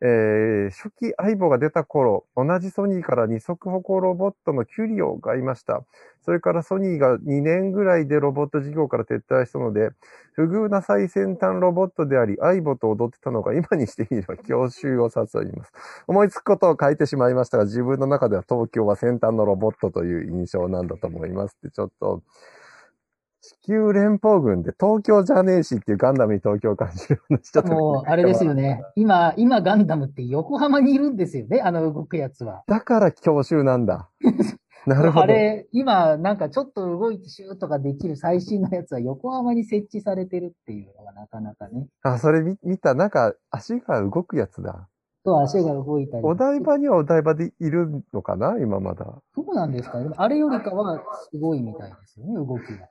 [0.02, 5.84] えー初期相棒が出た頃、同じソニーから二足歩行ロボットのキュリオがいました。
[6.24, 9.90] それからソニーが2年ぐらいでロボット事業から撤退したので、
[10.34, 15.72] 不遇な最先端ロボットであり、相棒と踊ってたのが今にしてみれば郷愁を誘います。
[16.08, 22.22] 思いつくことを書いてしまいましたが、自分の中では東京は先端のロボットという印象なんだと思いますって、ちょっと、
[23.42, 28.84] 地球連邦軍で東京じゃねえしっていうガンダムに東京を感じる話、ちょっともう、あれですよね。
[28.96, 32.64] 今、今ガンダムって横浜にいるんですよね、あの動くやつは。
[32.68, 34.10] だから郷愁なんだ。
[34.88, 35.24] なるほど。
[35.24, 41.88] あれ、今、なんかちょっと動いてシューとかできる最新のやつは横浜に設置されてるっていうのがなかなかね。
[42.04, 42.96] あ、それ見見た。
[42.96, 44.88] なんか足が動くやつだ。
[45.24, 46.24] そう、足が動いたり。
[46.24, 48.58] お台場にはお台場でいるのかな？
[48.60, 49.06] 今まだ。
[49.36, 50.00] そうなんですか？
[50.18, 51.00] あれよりかは
[51.32, 52.88] すごいみたいですよね、動きが。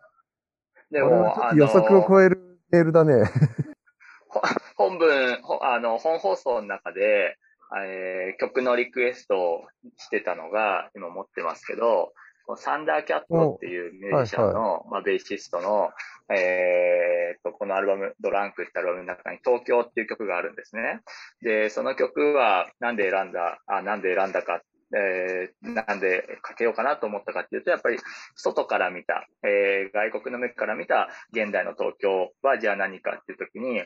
[0.90, 3.24] でも、予測をの、超えるメールだね。
[4.76, 7.36] 本文、ほあの、本放送の中で、
[7.76, 12.12] えー曲のリクエストをしてたのが、今持ってますけど、
[12.56, 15.90] サンダーキャットっていうミュージシャンの、まあ、ベーシストの、
[16.34, 21.00] えーっと、このアルバム、ドランクってアルバムの中に東京っていう曲があるんですね。
[21.42, 24.62] で、その曲はなんで選んだ、あ、なんで選んだか、
[24.96, 27.98] えーなんでかけようかなと思ったかっていうと、やっぱり
[28.34, 33.78] 外から見た、えー外国の目から見た現代の東京はじゃあ何かっていう時に、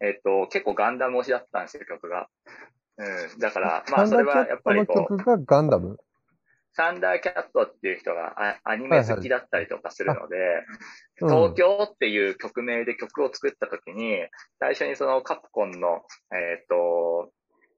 [0.00, 2.28] えっと、結構ガンダム推しだったんですよ、曲が。
[2.98, 3.38] うん。
[3.38, 5.98] だから、まあ、それはやっぱりこう、曲がガンダム？
[6.72, 14.16] サンダーキャットっていう人があアニメ好きだったりとかするので、うん東京っていう曲名で曲を作った時に、
[14.58, 16.00] 最初にそのカプコンの、
[16.32, 17.30] えっ、と、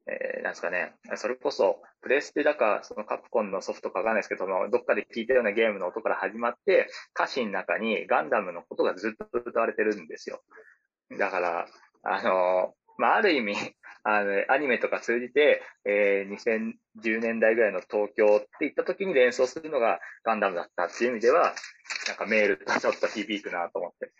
[0.07, 10.43] えーなんですかね、それこそ、プレステだか、そのカプコンのソフトかわかんないですけど、そのどっかで聞いたようなゲームの音から始まって、歌詞の中にガンダムのことがずっと歌われてるんですよ。
[11.19, 11.67] だから、
[12.03, 13.55] あのまあ、ある意味、
[14.05, 21.55] あの、アニメとか通じて、えー2010年代ぐらいの東京って言った時に連想するのがガンダムだったっていう意味では、
[22.09, 24.12] なんかメールとちょっと響くなと思って。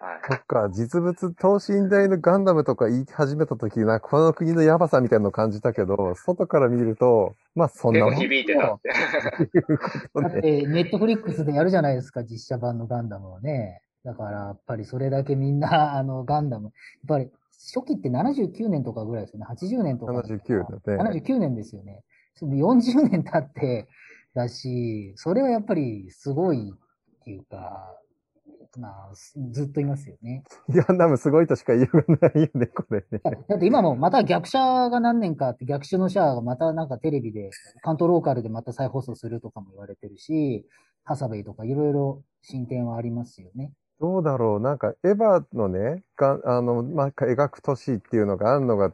[0.00, 0.20] はい。
[0.26, 8.14] そっか、実物、等身大のガンダムとか言い始めた時な、この国のヤバさみたいなのを感じたけど、外から見ると、まあそんなもん。
[8.14, 8.88] 結構響いてたって。
[10.22, 13.82] だって、ネットフリックスでやるじゃないですか、実写版のガンダムをね。
[14.02, 16.66] だから、やっぱりそれだけみんな、 あの、ガンダム。
[16.66, 16.72] やっ
[17.06, 17.30] ぱり、
[17.74, 19.46] 初期って79年とかぐらいですよね。
[19.50, 20.12] 80年とか。
[20.12, 21.20] 79だね。
[21.20, 22.02] 79年ですよね。
[22.34, 23.86] その40年経って
[24.32, 28.00] だし、それはやっぱりすごいっていうか、
[28.78, 30.44] まあ、すずっといますよね。
[30.68, 33.20] ガンダムすごいとしか言いようがないよね、これね。
[33.48, 34.58] だって今もまた逆者
[34.90, 37.50] が何年かあって、逆襲のシャアがまたなんかテレビで、
[37.82, 40.66] 関東ローカルでまた再放送するとかも言われてるし、
[41.04, 43.72] ハサベイとかいろいろ進展はありますよね。
[44.00, 48.92] どうだろうなんか、エヴァのね、が、あの、まあ、描く都市っていうのがあるのが、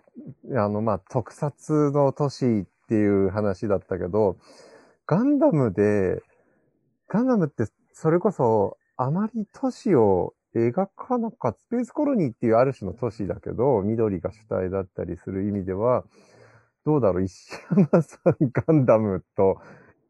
[0.56, 4.36] あの、まあ、特撮の都市っていう話だったけど、
[5.06, 6.22] ガンダムで、
[7.06, 16.04] ガンダムって、それこそ、あまり都市を描かなかった、スペースコロニーっていうある種の都市だけど、緑が主体だったりする意味では、
[16.84, 19.60] どうだろう石山さん、ガンダムと、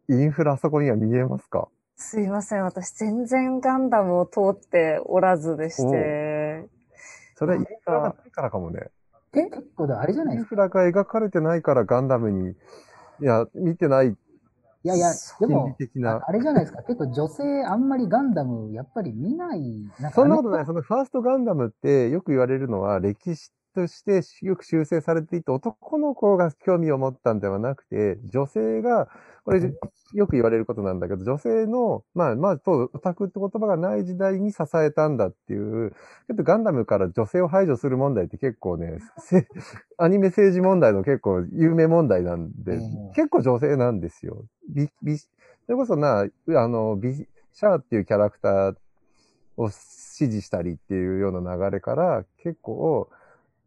[0.09, 1.69] インフラあそこには見えますか？
[1.97, 2.65] すいません。
[2.65, 6.69] 私全然ガンダムを通っておらずでして。
[7.35, 8.91] それはインフラがないからかもね。
[9.33, 10.69] で、結構だあれじゃないインですか？
[10.69, 12.55] フラが描かれてないからガンダムに、い
[13.25, 14.15] や、見てない、
[14.87, 16.21] いやいや、でも、あ。
[16.29, 16.81] あれじゃないですか。
[16.85, 19.61] 結構女性あんまりガンダムやっぱり見ない。
[19.99, 20.65] なんかそんなことない。
[20.65, 29.09] そのファーストガンダムってよく言われるのは歴史としてよく修正されていて男の子が興味を持ったんではなくて、女性が、
[29.45, 29.61] これ
[30.15, 39.47] よく言われることなんだけど、女性の、まあまあ、とオタクって言葉がない時代に支えたんだっていう、ちょっとガンダムから女性を排除する問題って結構ね、せ
[39.99, 44.45] アニメ政治問題の結構有名問題なんで、うん結構女性なんですよ。
[44.69, 45.29] ビビそ
[45.69, 48.77] れこそな、あの、ビシャーっていうキャラクター
[49.57, 53.09] を支持したりっていうような流れから、結構、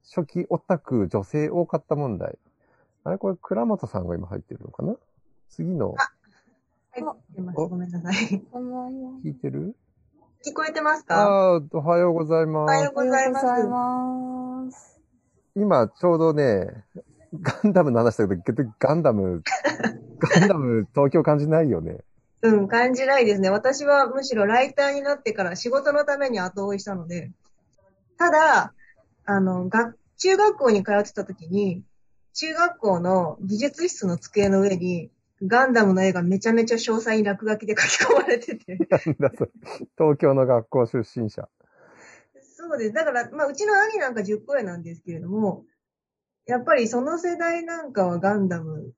[0.03, 2.37] 初期オタク女性多かった問題。
[3.03, 3.17] あれ？
[3.17, 4.95] これ、倉本さんが今入ってるのかな？
[5.49, 5.97] 次の、は
[6.95, 7.03] い、
[7.35, 7.55] 出ます。
[7.55, 8.41] ごめんなさい。
[8.51, 9.11] こんばんは。
[9.23, 9.75] 聞いてる？
[10.45, 11.21] 聞こえてますか？
[11.21, 12.93] ああ、おはようございますおはよう。
[12.93, 13.45] ございます。
[13.45, 13.77] おはようござ
[14.63, 14.99] います。
[15.55, 16.85] 今、ちょうどね、
[17.41, 19.43] ガンダムの話だけど、ガンダム、
[20.19, 21.99] ガンダム、東京感じないよね。
[22.41, 23.49] うん、感じないですね。
[23.49, 27.31] 私はむしろライターになってから仕事のために後追いしたので、
[28.17, 28.73] ただ、
[29.29, 31.83] あの、学、中学校に通ってた時に、
[32.33, 35.11] 中学校の美術室の机の上に、
[35.43, 38.75] ガンダムの絵がめちゃめちゃ詳細に落書きで書き込まれてて。
[38.89, 39.51] なんだそれ
[39.97, 41.47] 東京の学校出身者。
[42.41, 42.93] そうです。
[42.93, 45.63] だから、まあ、うちの兄なんか10個上なんですけれども、
[46.47, 48.93] やっぱりその世代なんかはガンダム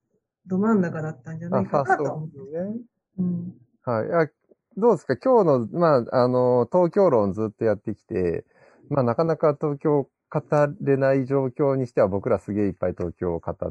[0.46, 2.28] ど真ん中だったんじゃなあ、いかなと思う。
[2.28, 2.80] ね。
[3.18, 3.54] うん。
[3.84, 4.12] はい。
[4.26, 4.30] あ
[4.76, 5.16] どうですか？
[5.16, 8.46] 今日の、まあ、あの、東京論ずっとやってきて、
[8.88, 10.40] まあ、なかなか東京語
[10.80, 13.66] れない状況にしては僕らすげえいっぱい東京を語って。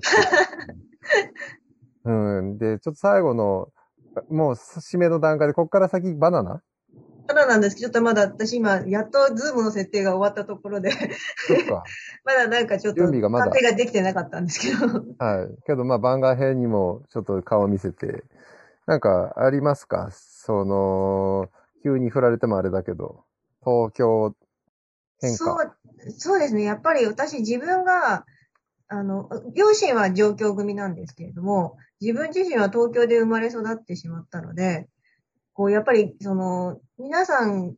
[2.05, 2.57] うん。
[2.59, 3.69] で、ちょっと最後の、
[4.29, 6.61] もう締めの段階で、こっから先バナナ？
[7.27, 10.91] ただなんですけど、ちょっとまだ私今、やっとズームの設定が終わったところで。
[12.25, 15.03] まだなんかちょっと、準備がまだができてなかったんですけど。
[15.17, 15.63] はい。
[15.65, 18.23] けど、まあ、番外編にもちょっと顔見せて、
[18.85, 20.09] なんかありますか？
[20.11, 21.49] その、
[21.83, 23.23] 急に振られてもあれだけど、
[23.63, 24.35] 東京
[25.21, 25.63] 変そ化。
[25.63, 25.71] う、
[26.17, 26.63] そうですね。
[26.63, 28.25] やっぱり私自分が、
[28.87, 34.87] あの、両親は上京組なんですけれども、自分自身は東京で生まれ育ってしまったので、
[35.53, 37.75] こう、やっぱり、その、皆さん、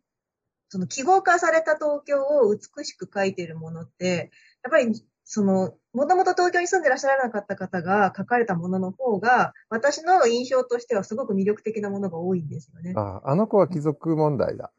[0.69, 4.31] その記号化された東京を美しく描いているものって、
[4.63, 12.93] やっぱり、その、もともと東京に住んでらっしゃらなかった方が書かれたものの方が、私の印象としてはすごく魅力的なものが多いんですよね。
[12.95, 14.71] あ、あの子は貴族問題だ。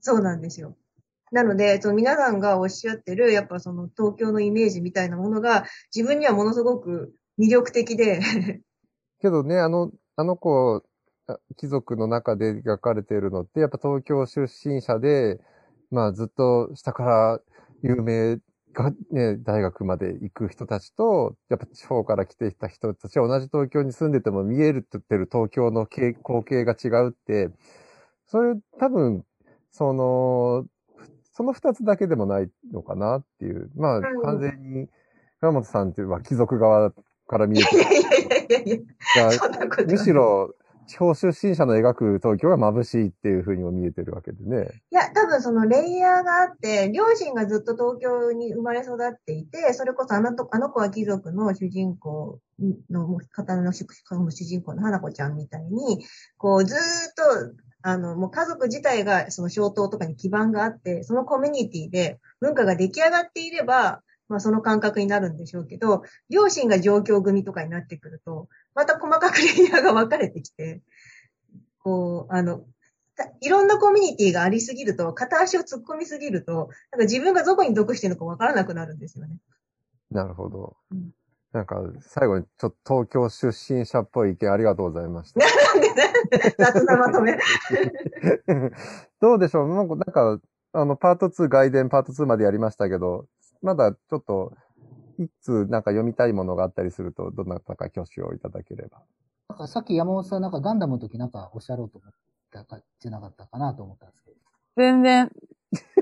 [0.00, 0.76] そうなんですよ。
[1.32, 5.64] なので、その皆さんがおっしゃってる、やっぱその東京のイメージみたいなものが、
[5.94, 8.20] 自分にはものすごく魅力的で、
[9.20, 10.82] けどね、あの、あの子、
[11.56, 15.40] 貴族の中で描かれているのって、やっぱ東京出身者で、
[15.90, 17.40] まあずっと下から
[17.82, 18.38] 有名
[18.72, 26.14] が、ね、大学まで行く人たちと、やっぱ地方から来てきた人たちは同じ東京に住んでても見えるって言ってる東京の光
[26.44, 27.50] 景が違うって、
[28.26, 29.24] それ多分、
[29.70, 30.66] その、
[31.32, 33.70] その二つだけでもないのかなっていう。
[33.76, 34.88] まあうん完全に、
[35.40, 36.92] 倉本さんっていうのは貴族側
[37.26, 38.84] から見えていやいやいやいやい
[39.16, 40.54] や、むしろ、
[40.86, 44.68] 地方出身者の描く東京が眩しいっていう風にも見えてるわけでね。
[44.90, 52.40] いや、多分そのレイヤーがあって、両親がずっと東京に生まれ育っていて、それこそあのとあの子は貴族の主人公
[52.90, 56.04] の方の主主人公の花子ちゃんみたいに、
[56.36, 56.80] こうずーっ
[57.50, 70.80] と、あの、もう家族自体がその小党とかに基盤があって、そのコミュニティで文化が出来上がっていれば、まあその感覚になるんでしょうけど、両親が上京組とかになってくると、また細かくレイヤーが分かれてきて、
[71.78, 72.64] こう、あの、
[73.16, 79.36] たいろんなコミュニティがありすぎると、片足を突っ込みすぎると、なんか自分がどこに属してるのか分からなくなるんですよね。
[80.10, 81.10] なるほどうん。
[81.52, 85.40] なんか、最後にちょっと東京出身者っぽい意見ありがとうございました。
[85.40, 86.12] なんでね、
[86.58, 87.38] 雑なまとめ。
[89.20, 89.68] どうでしょう？
[89.68, 90.04] なんか、なん
[90.38, 90.40] か
[90.72, 93.26] あの、パート2、外伝パート2までやりましたけど、
[93.60, 94.52] まだちょっと、
[95.18, 99.02] いつなんか読みたいものがあったりすると、どなたか挙手をいただければ。
[99.50, 102.12] なんかさっき山本さんなんかガンダムの時なんかおっしゃろうと思っ
[102.50, 104.36] たか、じゃなかったかなと思ったんですけど。
[104.76, 105.30] 全然、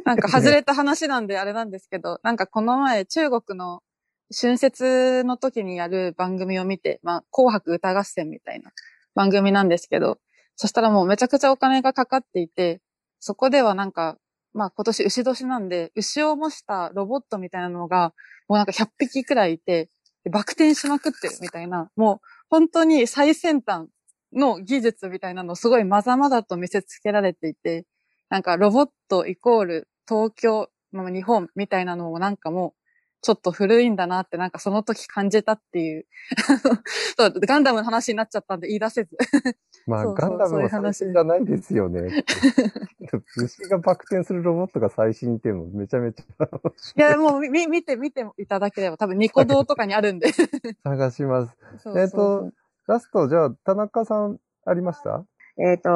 [0.05, 3.83] なんか外れた話なんであれなんですけど、なんかこの前中国の
[4.33, 8.71] 春節の時にやる番組を見て、まあ紅白歌合戦みたいな
[9.15, 10.19] 番組なんですけど、
[10.57, 12.81] そしたらもうめちゃくちゃお金がかかっていて、
[13.19, 14.19] そこではなんか、
[14.53, 18.15] まあ今年牛年なんで、牛を模したロボットみたいなのが、
[18.49, 19.91] もうなんか100匹くらいいて、
[20.25, 22.19] でバク転しまくってるみたいな、もう
[22.51, 23.89] 本当に最先端
[24.33, 27.85] の技術みたいなのをすごいまざまざと見せつけられていて、
[28.29, 32.80] なんかロボットイコール東京、まあ、日本みたいなのもなんかもう
[33.23, 36.07] ちょっと古いんだなってなんかその時感じたっていう。
[37.19, 39.17] そうガンダムの話になっちゃったんで言い出せず。
[39.87, 42.25] まあ、そうそうガンダムは最そういう話新じゃないですよね。
[43.37, 46.45] 牛がバク転するロボットが最新っていうのめちゃめちゃ
[46.97, 50.29] いや、もうみ見てみていただければ多分ニコ動とかにあるんで。
[50.85, 51.57] 探します。
[51.79, 52.51] そうえっ、そう
[52.87, 55.25] と、ラスト、じゃあ、田中さん、ありました？
[55.59, 55.91] えっ、と、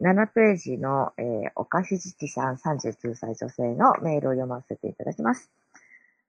[0.00, 5.50] 7ページの、えーお菓子父さん39歳女性のメールを読ませていただきます。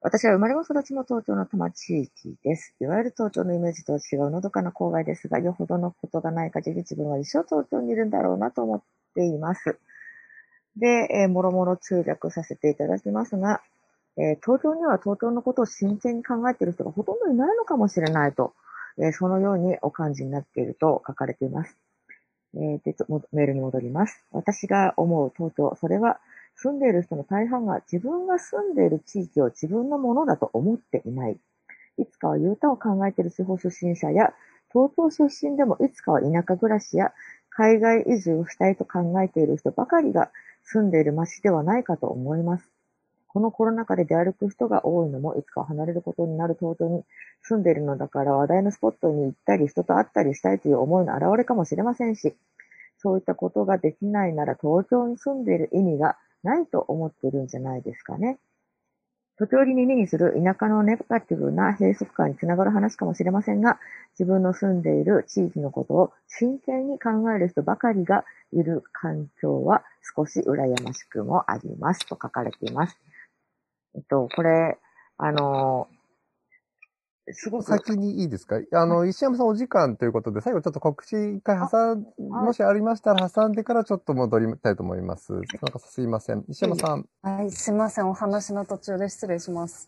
[0.03, 2.73] 私は生まれも育ちも東京の多摩地域です。
[2.81, 8.81] いわゆる東京のイメージとは違うのどかな郊外ですが、よほどのことがない限り自分は一生東京にいるんだろうなと思っ
[9.13, 9.77] ています。
[10.75, 13.61] で、えーもろもろ通略させていただきますが、
[14.17, 18.54] えー東京には東京のことを真剣に考えている人がほとんどいないのかもしれないと、
[18.97, 21.77] えーそのようにお感じになっていると書かれています。
[22.56, 22.95] えーで、
[23.33, 24.23] メールに戻ります。
[24.31, 26.19] 私が思う東京、それは
[26.63, 31.39] 住んでいる人の大半が自分が住んでいる地域を自分のものだと思っていない。
[31.97, 34.31] いつかは U ターンを考えている地方出身者や、
[34.71, 37.13] 東京出身でもいつかは田舎暮らしや
[37.49, 40.29] 海外移住したいと考えている人ばかりが
[40.63, 42.69] 住んでいる街ではないかと思います。
[43.27, 47.03] このコロナ禍で出歩く人が多いのも、いつか離れることになる東京に
[47.41, 52.35] 住んでいるのだから話題のスポットに行ったり、人と会ったりしたいという思いの表れかもしれませんし、
[52.99, 58.37] そういったことができないなら東京に住んでいる意味がないと思ってるんじゃないですかね。
[59.37, 63.79] 時折耳にする田舎のネガティブな閉塞感につながる話かもしれませんが、
[64.19, 68.23] 自分の住んでいる地域のことを真剣に考える人ばかりが
[68.54, 69.83] いる環境は
[70.15, 72.98] 少し羨ましくもありますと書かれています。
[73.96, 74.77] えっと、これ、
[75.17, 75.87] あの
[77.34, 77.65] すごく。
[77.65, 78.58] 先にいいですか？
[78.73, 85.34] あの、石山さんお時間ということで、最後ちょっと告知一回挟ん、もしありましたら挟んでからちょっと戻りたいと思います。
[85.34, 86.44] なんかすいません。
[86.48, 87.06] 石山さん。
[87.21, 88.10] はい、すいません。
[88.10, 89.88] お話の途中で失礼します。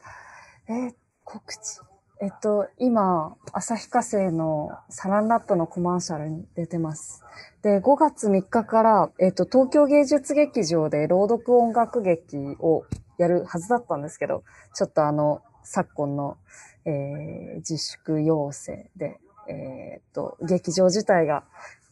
[0.68, 0.94] えー
[1.26, 1.80] 告知。
[2.22, 7.22] えっと、今、旭化成のサランラップのコマーシャルに出てます。
[7.62, 12.84] で、5月3日から、えっと、東京芸術劇場で朗読音楽劇を
[13.18, 16.38] やるはずだったんですけど、ちょっとあの、昨今の、
[16.86, 21.44] えー自粛要請で、えーっと、劇場自体が、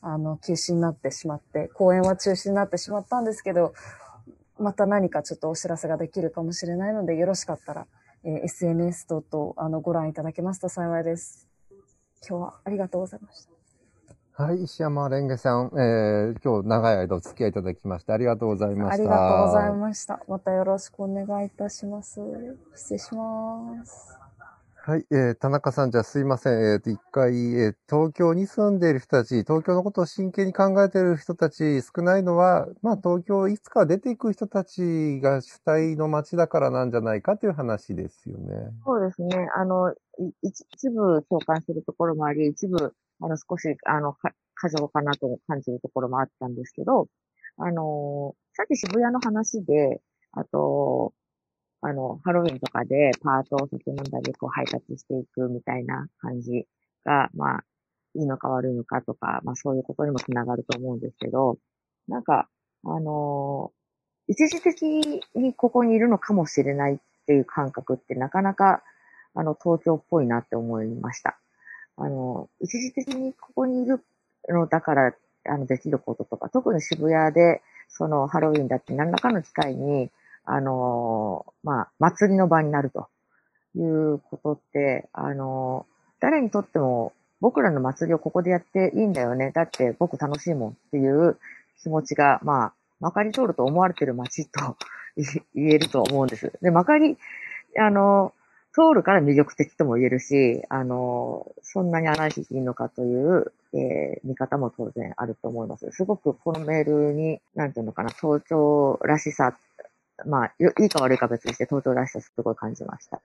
[0.02, 3.74] あの、休止になってしまって、公演は中止になってしまったんですけど、
[4.60, 7.88] また何かちょっとお知らせができるかもしれないので、よろしかったら、
[8.24, 11.48] えー SNS 等々、あの、ご覧いただけますと幸いです。
[12.28, 13.52] 今日はありがとうございました。
[14.44, 18.94] はい、石山レンゲさん、えー、今日長い間お付き合いいただきましてありがとうございました。
[18.94, 20.20] ありがとうございました。
[20.28, 22.20] またよろしくお願いいたします。
[22.74, 24.21] 失礼します。
[24.92, 26.74] はい、えー、田中さん、じゃあすいません。
[26.74, 38.54] えっ、と、一回、えー東京に住んでいる人たち、東京のことを真剣に考えている人たち少ないのは、まあ、東京いつか出ていく人たちが主体の街だからなんじゃないかという話ですよね。
[38.84, 39.48] そうですね。
[39.56, 39.96] あの、
[40.42, 44.18] 一部共感するところもあり、一部、あの、少し、あの、
[44.56, 47.08] 過剰かなと感じるところもあったんですけど、
[47.56, 50.02] あの、さっき渋谷の話で、
[50.34, 51.14] あと、
[51.82, 56.68] あの、ハロウィンとかでパートを酒飲んだり、こう配達していくみたいな感じ
[57.04, 57.64] が、まあ、
[58.14, 61.58] いいのか悪いのかとか、まあそういうことにもつながると思うんですけど、
[62.08, 62.48] なんか、
[62.84, 63.72] あの、
[64.28, 64.84] 一時的
[65.36, 68.84] にここにいるのかもしれないっていう感覚ってなかなか、
[69.34, 71.40] あの、東京っぽいなって思いました。
[71.98, 74.04] あの、一時的にここにいる
[74.50, 75.16] のだから、
[75.50, 80.12] あの、できることとか、特に渋谷で、その、ハロウィンだって何らかの機会に、
[80.46, 83.08] あの、まあ、祭りの場になると
[83.76, 85.86] いうことって、あの、
[86.20, 89.52] 誰にとっても、僕らの祭りをここでやっていいんだよね。
[89.52, 91.40] だって僕楽しいもんっていう
[91.82, 94.78] 気持ちが、まあ、まかり通ると思われてる街と
[95.56, 96.54] 言えると思うんです。
[96.62, 97.18] で、まかり、
[97.80, 98.34] あの、
[98.74, 105.90] 通るから魅力的とも言えるし、あの、そんなにアナリシスいいのかという、えー見方も当然あると思います。
[105.92, 109.58] すごくこのメールに、なんていうのかな、東京らしさ、
[110.26, 113.22] まあ、いいか悪いか別にして東京らしさすごい感じました。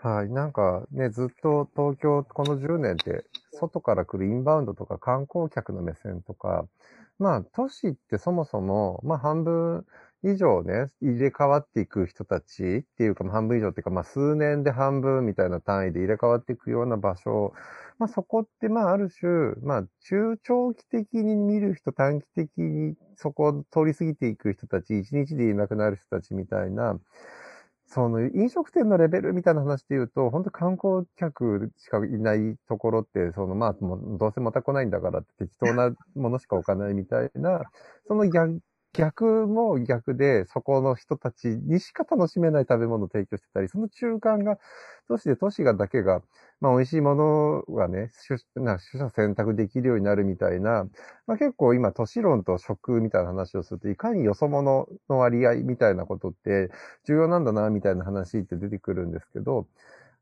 [0.00, 0.28] はい。
[0.28, 6.66] なんかね、ずっと東京、この10年で、外から来るインバウンドとか観光客の目線とか、
[7.18, 9.84] まあ、都市ってそもそも、まあ、半分
[10.22, 17.52] 以上ね、入れ替わっていく人たちっていうか、半分以上っていうか、まあ、数年で半分みたいな単位で入れ替わっていくような場所、
[17.98, 26.98] まあ、そこって、まあ、ある種、まあ、中長期的に見る人、短期的にそこを通り過ぎていく人たち、一日でいなくなる人たちみたいな、
[27.86, 37.62] その飲食店のレベルみたいな話で言うと、本当観光客しかいないところって、そのまあ、どうせまた来ないんだから適当なものしか置かないみたいな、
[38.06, 38.60] その逆
[38.94, 44.58] 逆も逆で、そこの人たちにしか楽しめない食べ物を提供してたり、その中間が、
[45.08, 46.22] 都市で都市がだけが、
[46.60, 50.88] まあ美味しいものがね、取な取捨選択できるようになるみたいな、
[51.26, 56.70] まあ結構今都市論と食みたいな話をすると、いかによそ者の割合みたいなことって
[57.04, 59.66] 重要なんだな、みたいな話って出てくるんですけど、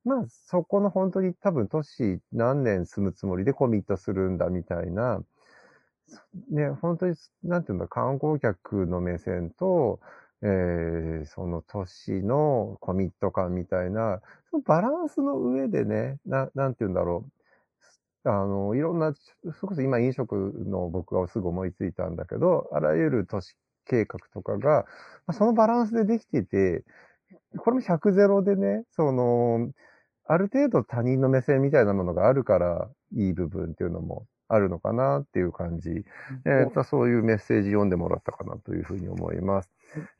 [0.05, 5.23] まあそこの本当に多分都市何年住むつもりでコミットするんだみたいな、
[6.51, 10.01] ね、本当に、なんていうんだ、観光客の目線と、
[10.43, 17.25] えーその都市のコミット感みたいな、そのバランスの上でね、ななんていうんだろ
[18.25, 18.29] う。
[18.29, 19.15] あの、いろんな、
[19.61, 20.35] そこそ今飲食
[20.67, 24.85] の僕がすぐ思いついたんだけど、あらゆる都市計画とかが、
[25.27, 26.85] まあそのバランスでできてて、
[27.59, 29.71] これも100ゼロでね、その、
[30.27, 36.05] ある程度他人の目線みたいなものがあるからいい部分っていうのもあるのかなっていう感じ。
[36.45, 39.71] えーとそういうメッセージ読んでもらったかなというふうに思います。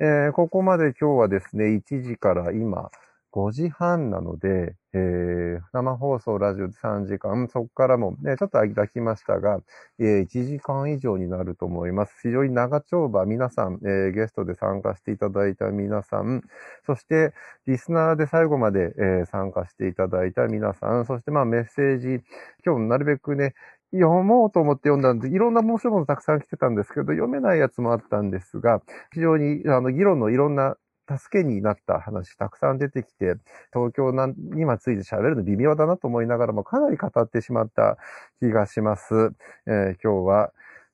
[0.01, 2.91] えーここまで今日はですね、1時から今、
[3.37, 9.61] 5時半なので、えー、生放送、ラジオで3時間、そこからも、ね、ちょっと間きましたが、
[9.99, 12.15] えー、1時間以上になると思います。
[12.23, 16.45] 非常に長丁場、皆さん、えー、ゲストで参加していただいた皆さん、
[16.87, 17.35] そして、
[17.67, 22.23] リスナーで最後まで、えー、参加していただいた皆さん、そしてまあメッセージ、
[22.65, 23.55] 今日なるべくね、
[24.01, 28.83] 読もうと思って読んだんで、いろんな面白いものたくさん来てたんですけど、読めないやつもあったんですが、
[29.13, 30.77] 非常にあの議論のいろんな
[31.09, 33.37] 助けになった話たくさん出てきて、
[33.73, 37.97] 東京に今ついて喋るの微妙だなと思いながらもかなり語ってしまった
[38.41, 39.33] 気がします。
[39.67, 40.53] えー、今日は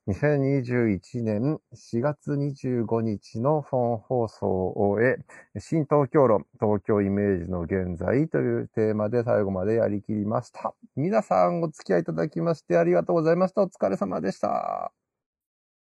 [0.09, 10.75] 2021年4月25日の本放送を終え、新東京論、東京イメージの現在というテーマで最後までやりきりました。
[10.97, 13.63] 皆さんお付き合いいただきましてありがとうございました。
[13.63, 14.93] お疲れ様でした。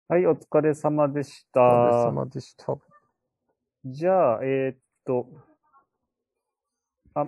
[0.07, 1.59] はい、お疲れ様でした。
[1.59, 2.77] お疲れ様でした。
[3.83, 5.27] じゃあ、えー、っと、
[7.15, 7.27] あ、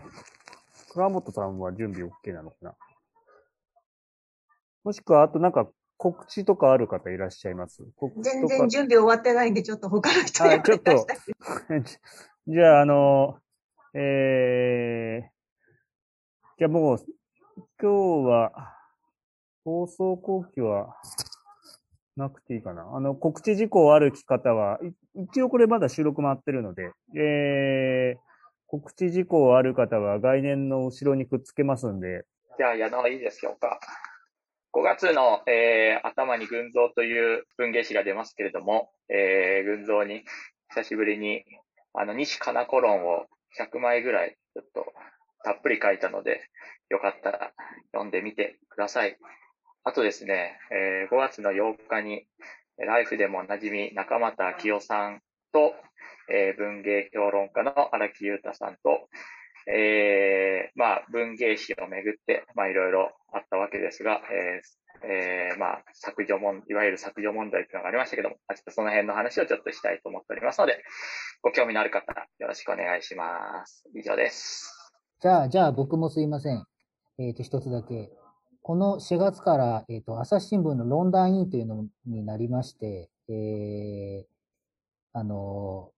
[0.93, 2.75] 倉本さんは準備 OK なのかな？
[4.85, 5.67] もしくは、あとなんか
[5.97, 7.83] 告知とかある方いらっしゃいます？
[8.21, 11.07] 全然準備終わってないんで、ちょっと他の人やちょっと、
[12.47, 13.39] じゃあ、あの、
[13.93, 15.29] えー、
[16.59, 16.97] じゃあもう、
[17.81, 18.73] 今日は、
[19.65, 20.95] 放送後期は、
[22.15, 22.89] なくていいかな？
[22.95, 24.79] あの、告知事項ある方は、
[25.15, 28.19] 一応これまだ収録回ってるので、えー、
[28.67, 32.25] 告知事項ある方は概念の後ろにくっつけますんで。
[32.57, 33.79] じゃあ、矢野いいですよか。
[34.77, 40.21] 5月の、えー、頭に群像という文芸誌が出ますけれども、えー、群像に
[40.69, 41.43] 久しぶりに、
[41.95, 43.25] あの、西かなコロンを
[43.59, 44.93] 100枚ぐらい、ちょっと、
[45.43, 46.41] たっぷり書いたので、
[46.89, 47.53] よかったら
[47.91, 49.17] 読んでみてください。
[49.83, 52.27] あとですね、えー、5月の8日に、
[52.77, 55.21] ライフでもおなじみ中俣清夫さん
[55.53, 55.73] と、
[56.31, 59.09] えー、文芸評論家の荒木裕太さんと、
[59.69, 70.81] えー、まあ、文芸誌をめぐって、まあ、いろいろあったわけですが、えー、えー、まあ、削除問、いわゆる削除問題というのがありましたけども、ちょっとその辺の話をちょっとしたいと思っておりますので、
[71.41, 73.83] ご興味のある方、よろしくお願いします。
[73.93, 74.73] 以上です。
[75.21, 76.63] じゃあ、じゃあ僕もすいません。
[77.19, 78.09] えっ、ー、と、一つだけ。
[78.61, 84.37] この4月から、えっ、ー、と、朝日新聞のロンダンインというのになりまして、えー、
[85.13, 85.91] あの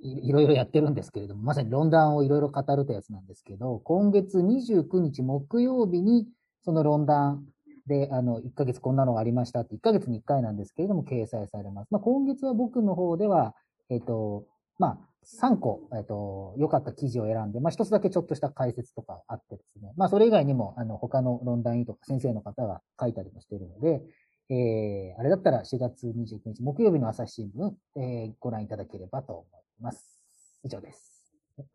[0.00, 6.26] い、ろいろやってるんですけれども、まさにロンダンをいろいろ語るというやつなんですけど、今月29日木曜日に、
[6.64, 7.44] そのロンダン
[7.86, 11.88] で、あの、1ヶ月こんなのがありましたって、1ヶ月に1回なんですけれども、掲載されます。
[11.90, 13.54] まあ、今月は僕の方では、
[13.90, 14.46] えっ、ー、と、
[14.78, 19.92] まあ、3個、えっ、ー、と、良かった記事を選んで、まあ、一つだけちょっとした解説とかあってですね。
[19.96, 24.02] まあ、それ以外にも、あの、他の論壇員とか先生の方が書いたりもしているので、
[24.48, 29.65] えー、あれだったら4月29日木曜日の朝日新聞、えー、ご覧いただければと思います。
[29.80, 30.04] ます
[30.64, 31.16] 以上です。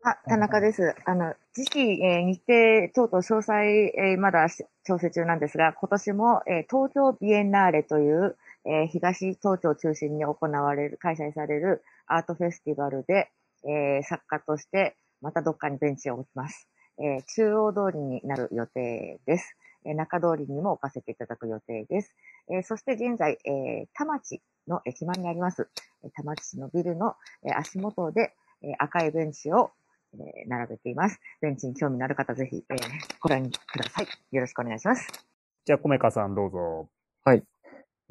[0.04, 0.94] あ、田中です。
[1.06, 4.46] あの、時期、えー、日程等々詳細、えー、まだ
[4.84, 13.30] 調整中なんですが、今年も、えー、東京ビエンナーレという、えー、東東京を中心に行われる、開催されるアートフェスティバルで、
[13.64, 16.68] えー、作家としてまたどっかにベンチを置きます。
[16.98, 19.56] えー、中央通りになる予定です。
[19.84, 22.14] えー、中通りにも置かせていただく予定です。
[22.48, 25.68] えー、そして現在、えー、田町の駅前にあります、
[26.14, 29.70] 田町のビルの、えー、足元で、えー、赤いベンチを、
[30.14, 31.20] えー、並べています。
[31.40, 32.78] ベンチに興味のある方、ぜひ、えー、
[33.20, 34.06] ご覧ください。
[34.30, 35.08] よろしくお願いします。
[35.64, 36.88] じゃあ、米川さんどうぞ。
[37.24, 37.44] はい。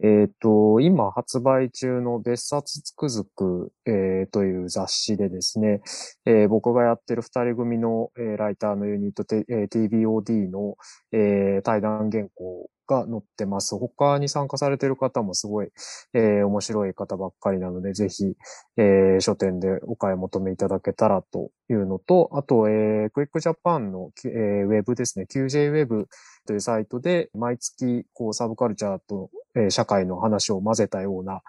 [0.04, 5.82] えっ、ー、と、今発売中の別冊つくづく、えー、という雑誌でですね、
[6.26, 10.76] えー、僕がやってる二人組の、えー、ライターのユニット、えー、TBOD の、
[11.12, 13.78] えー、対談原稿が載ってます。
[13.78, 15.70] 他に参加されてる方もすごい、
[16.14, 18.36] えー、面白い方ばっかりなので、ぜひ、
[18.78, 26.06] えー、書店でお買い求めいただけたらというのと、あと、えー、クイックジャパンの、えー、ウェブですね、QJWeb
[26.46, 31.42] というサイトで、毎月、こう、サブカルチャーと、えー、社会の話を混ぜたような、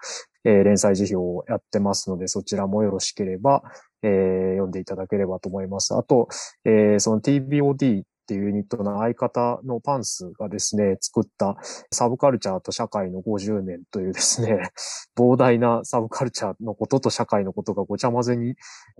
[0.45, 3.63] えー、連載辞表をやってますので、そちらもよろしければ、
[4.01, 5.93] えー、読んでいただければと思います。
[5.95, 6.27] あと、
[6.65, 11.57] えー、その TBOD っていうユニットの相方のパンスがですね、作った
[11.91, 14.71] サブカルチャーと社会の50年というですね、
[15.17, 18.55] 膨大なサブカルチャーのことと社会のことがごちゃ混ぜに、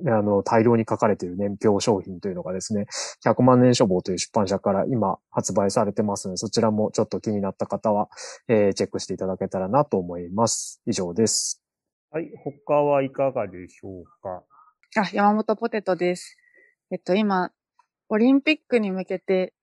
[0.05, 2.85] あの、大量に書かれている年表商品というのがですね、
[3.25, 8.09] 100万年書房という出版社から今発売されてますので、そちらもちょっと気になった方は、
[8.49, 10.81] えー、チェックしていただけたらなと思います。
[10.85, 11.63] 以上です。
[12.11, 14.43] はい、他はいかがでしょうか？
[14.95, 16.37] あ、山本ポテトです。
[16.91, 17.51] えっと、今、
[18.09, 19.53] オリンピックに向けて、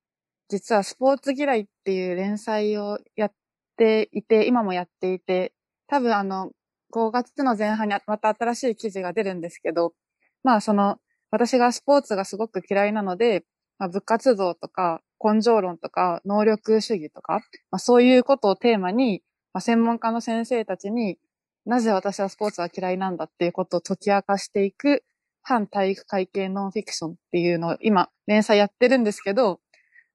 [0.48, 3.32] 実はスポーツ嫌いっていう連載をやっ
[3.76, 5.52] ていて、今もやっていて、
[5.86, 6.50] 多分あの、
[6.92, 9.94] 5月の前半にまた新しい記事が出るんですけど、
[10.42, 10.98] まあその、
[11.30, 13.44] 私がスポーツがすごく嫌いなので、
[13.78, 19.22] まあ、部活動とか根性論とか能力主義とか、まあ、そういうことをテーマに、
[19.52, 21.18] まあ、専門家の先生たちに
[21.64, 25.02] なぜ私はスポーツは嫌いなんだっていうことを解き明かしていく
[25.42, 29.60] 反体育会系ノンフィクションっていうのを今連載やってるんですけど、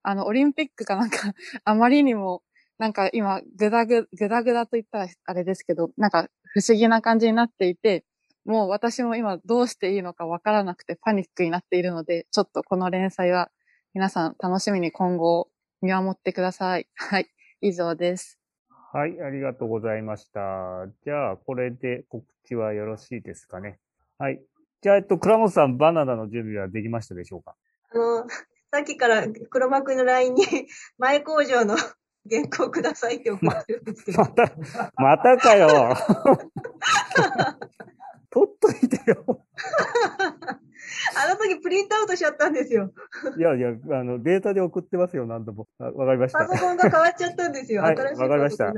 [0.03, 1.17] あの、オリンピックかなんか
[1.65, 2.43] あまりにも、
[2.77, 8.05] なんか今、ぐだぐ、ぐだぐだと言ったらあれですけど、なんか不思議な感じになっていて、
[8.45, 13.49] もう私も今どうしていいのかわからなくてパニックになっているので、ちょっとこの連載は
[13.93, 15.49] 皆さん楽しみに今後
[15.81, 16.87] 見守ってください。
[16.93, 17.27] はい。
[17.61, 18.39] 以上です。
[18.93, 20.87] はい、ありがとうございました。
[21.03, 23.79] じゃあ、これで告知はよろしいですかね。
[24.17, 24.41] はい。
[24.85, 27.55] じゃあ、えっと、倉本さん、バナナの準備はできましたでしょうか？
[27.91, 28.27] あの、
[28.71, 30.43] さっきから黒幕の LINE に、
[30.99, 31.75] 前工場の
[32.29, 34.19] 原稿くださいって送ってるんですけど。
[34.19, 34.51] また、
[34.97, 35.95] またかよ。
[38.29, 39.43] 取っといてよ。
[41.15, 42.91] あの時プリントアウトしちゃったんですよ。
[43.37, 45.67] いやいや、あの、データで送ってますよ、何度も。
[45.79, 46.39] わかりました。
[46.39, 47.81] パソコンが変わっちゃったんですよ。
[47.81, 48.73] はい、わかりました。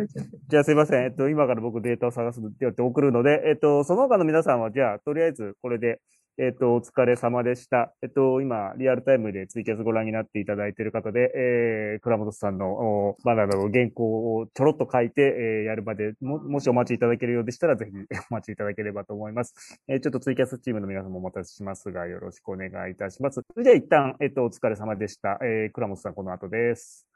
[0.47, 1.05] じゃあすいません。
[1.05, 5.99] えっと、今から僕データを探すってやって送るので、えっと、その他の皆さんは、じゃあ、とりあえずこれで、
[6.39, 7.95] えっ、と、お疲れ様でした。
[8.03, 17.91] えっ、と、今、リアルタイムでツイキャスご覧になっていただいている方で、えー、倉本さんのバナナの原稿をちょろっと書いて、えー、やるまでも、もしお待ちいただけるようでしたら、ぜひ
[18.29, 19.79] お待ちいただければと思います。
[19.87, 23.41] えー、ちょっとツイキャスチームの皆さんもお待たせしますが、よろしくお願いいたします。
[23.53, 25.39] それでは一旦、えっ、と、お疲れ様でした。
[25.41, 27.07] えー、倉本さん、この後です。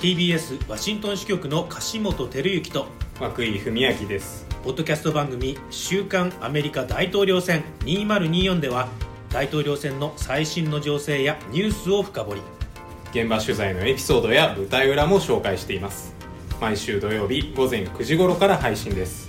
[0.00, 2.86] TBS ワシントン支局の樫本照之と
[3.20, 8.86] 涌井文明ですポッドキャスト番組「週刊アメリカ大統領選2024」では
[9.32, 12.42] 大統領選の最新の情勢やニュースを深掘り
[13.10, 16.14] 現場取材のエピソードや舞台裏も紹介しています
[16.60, 19.27] 毎週土曜日午前9時頃から配信です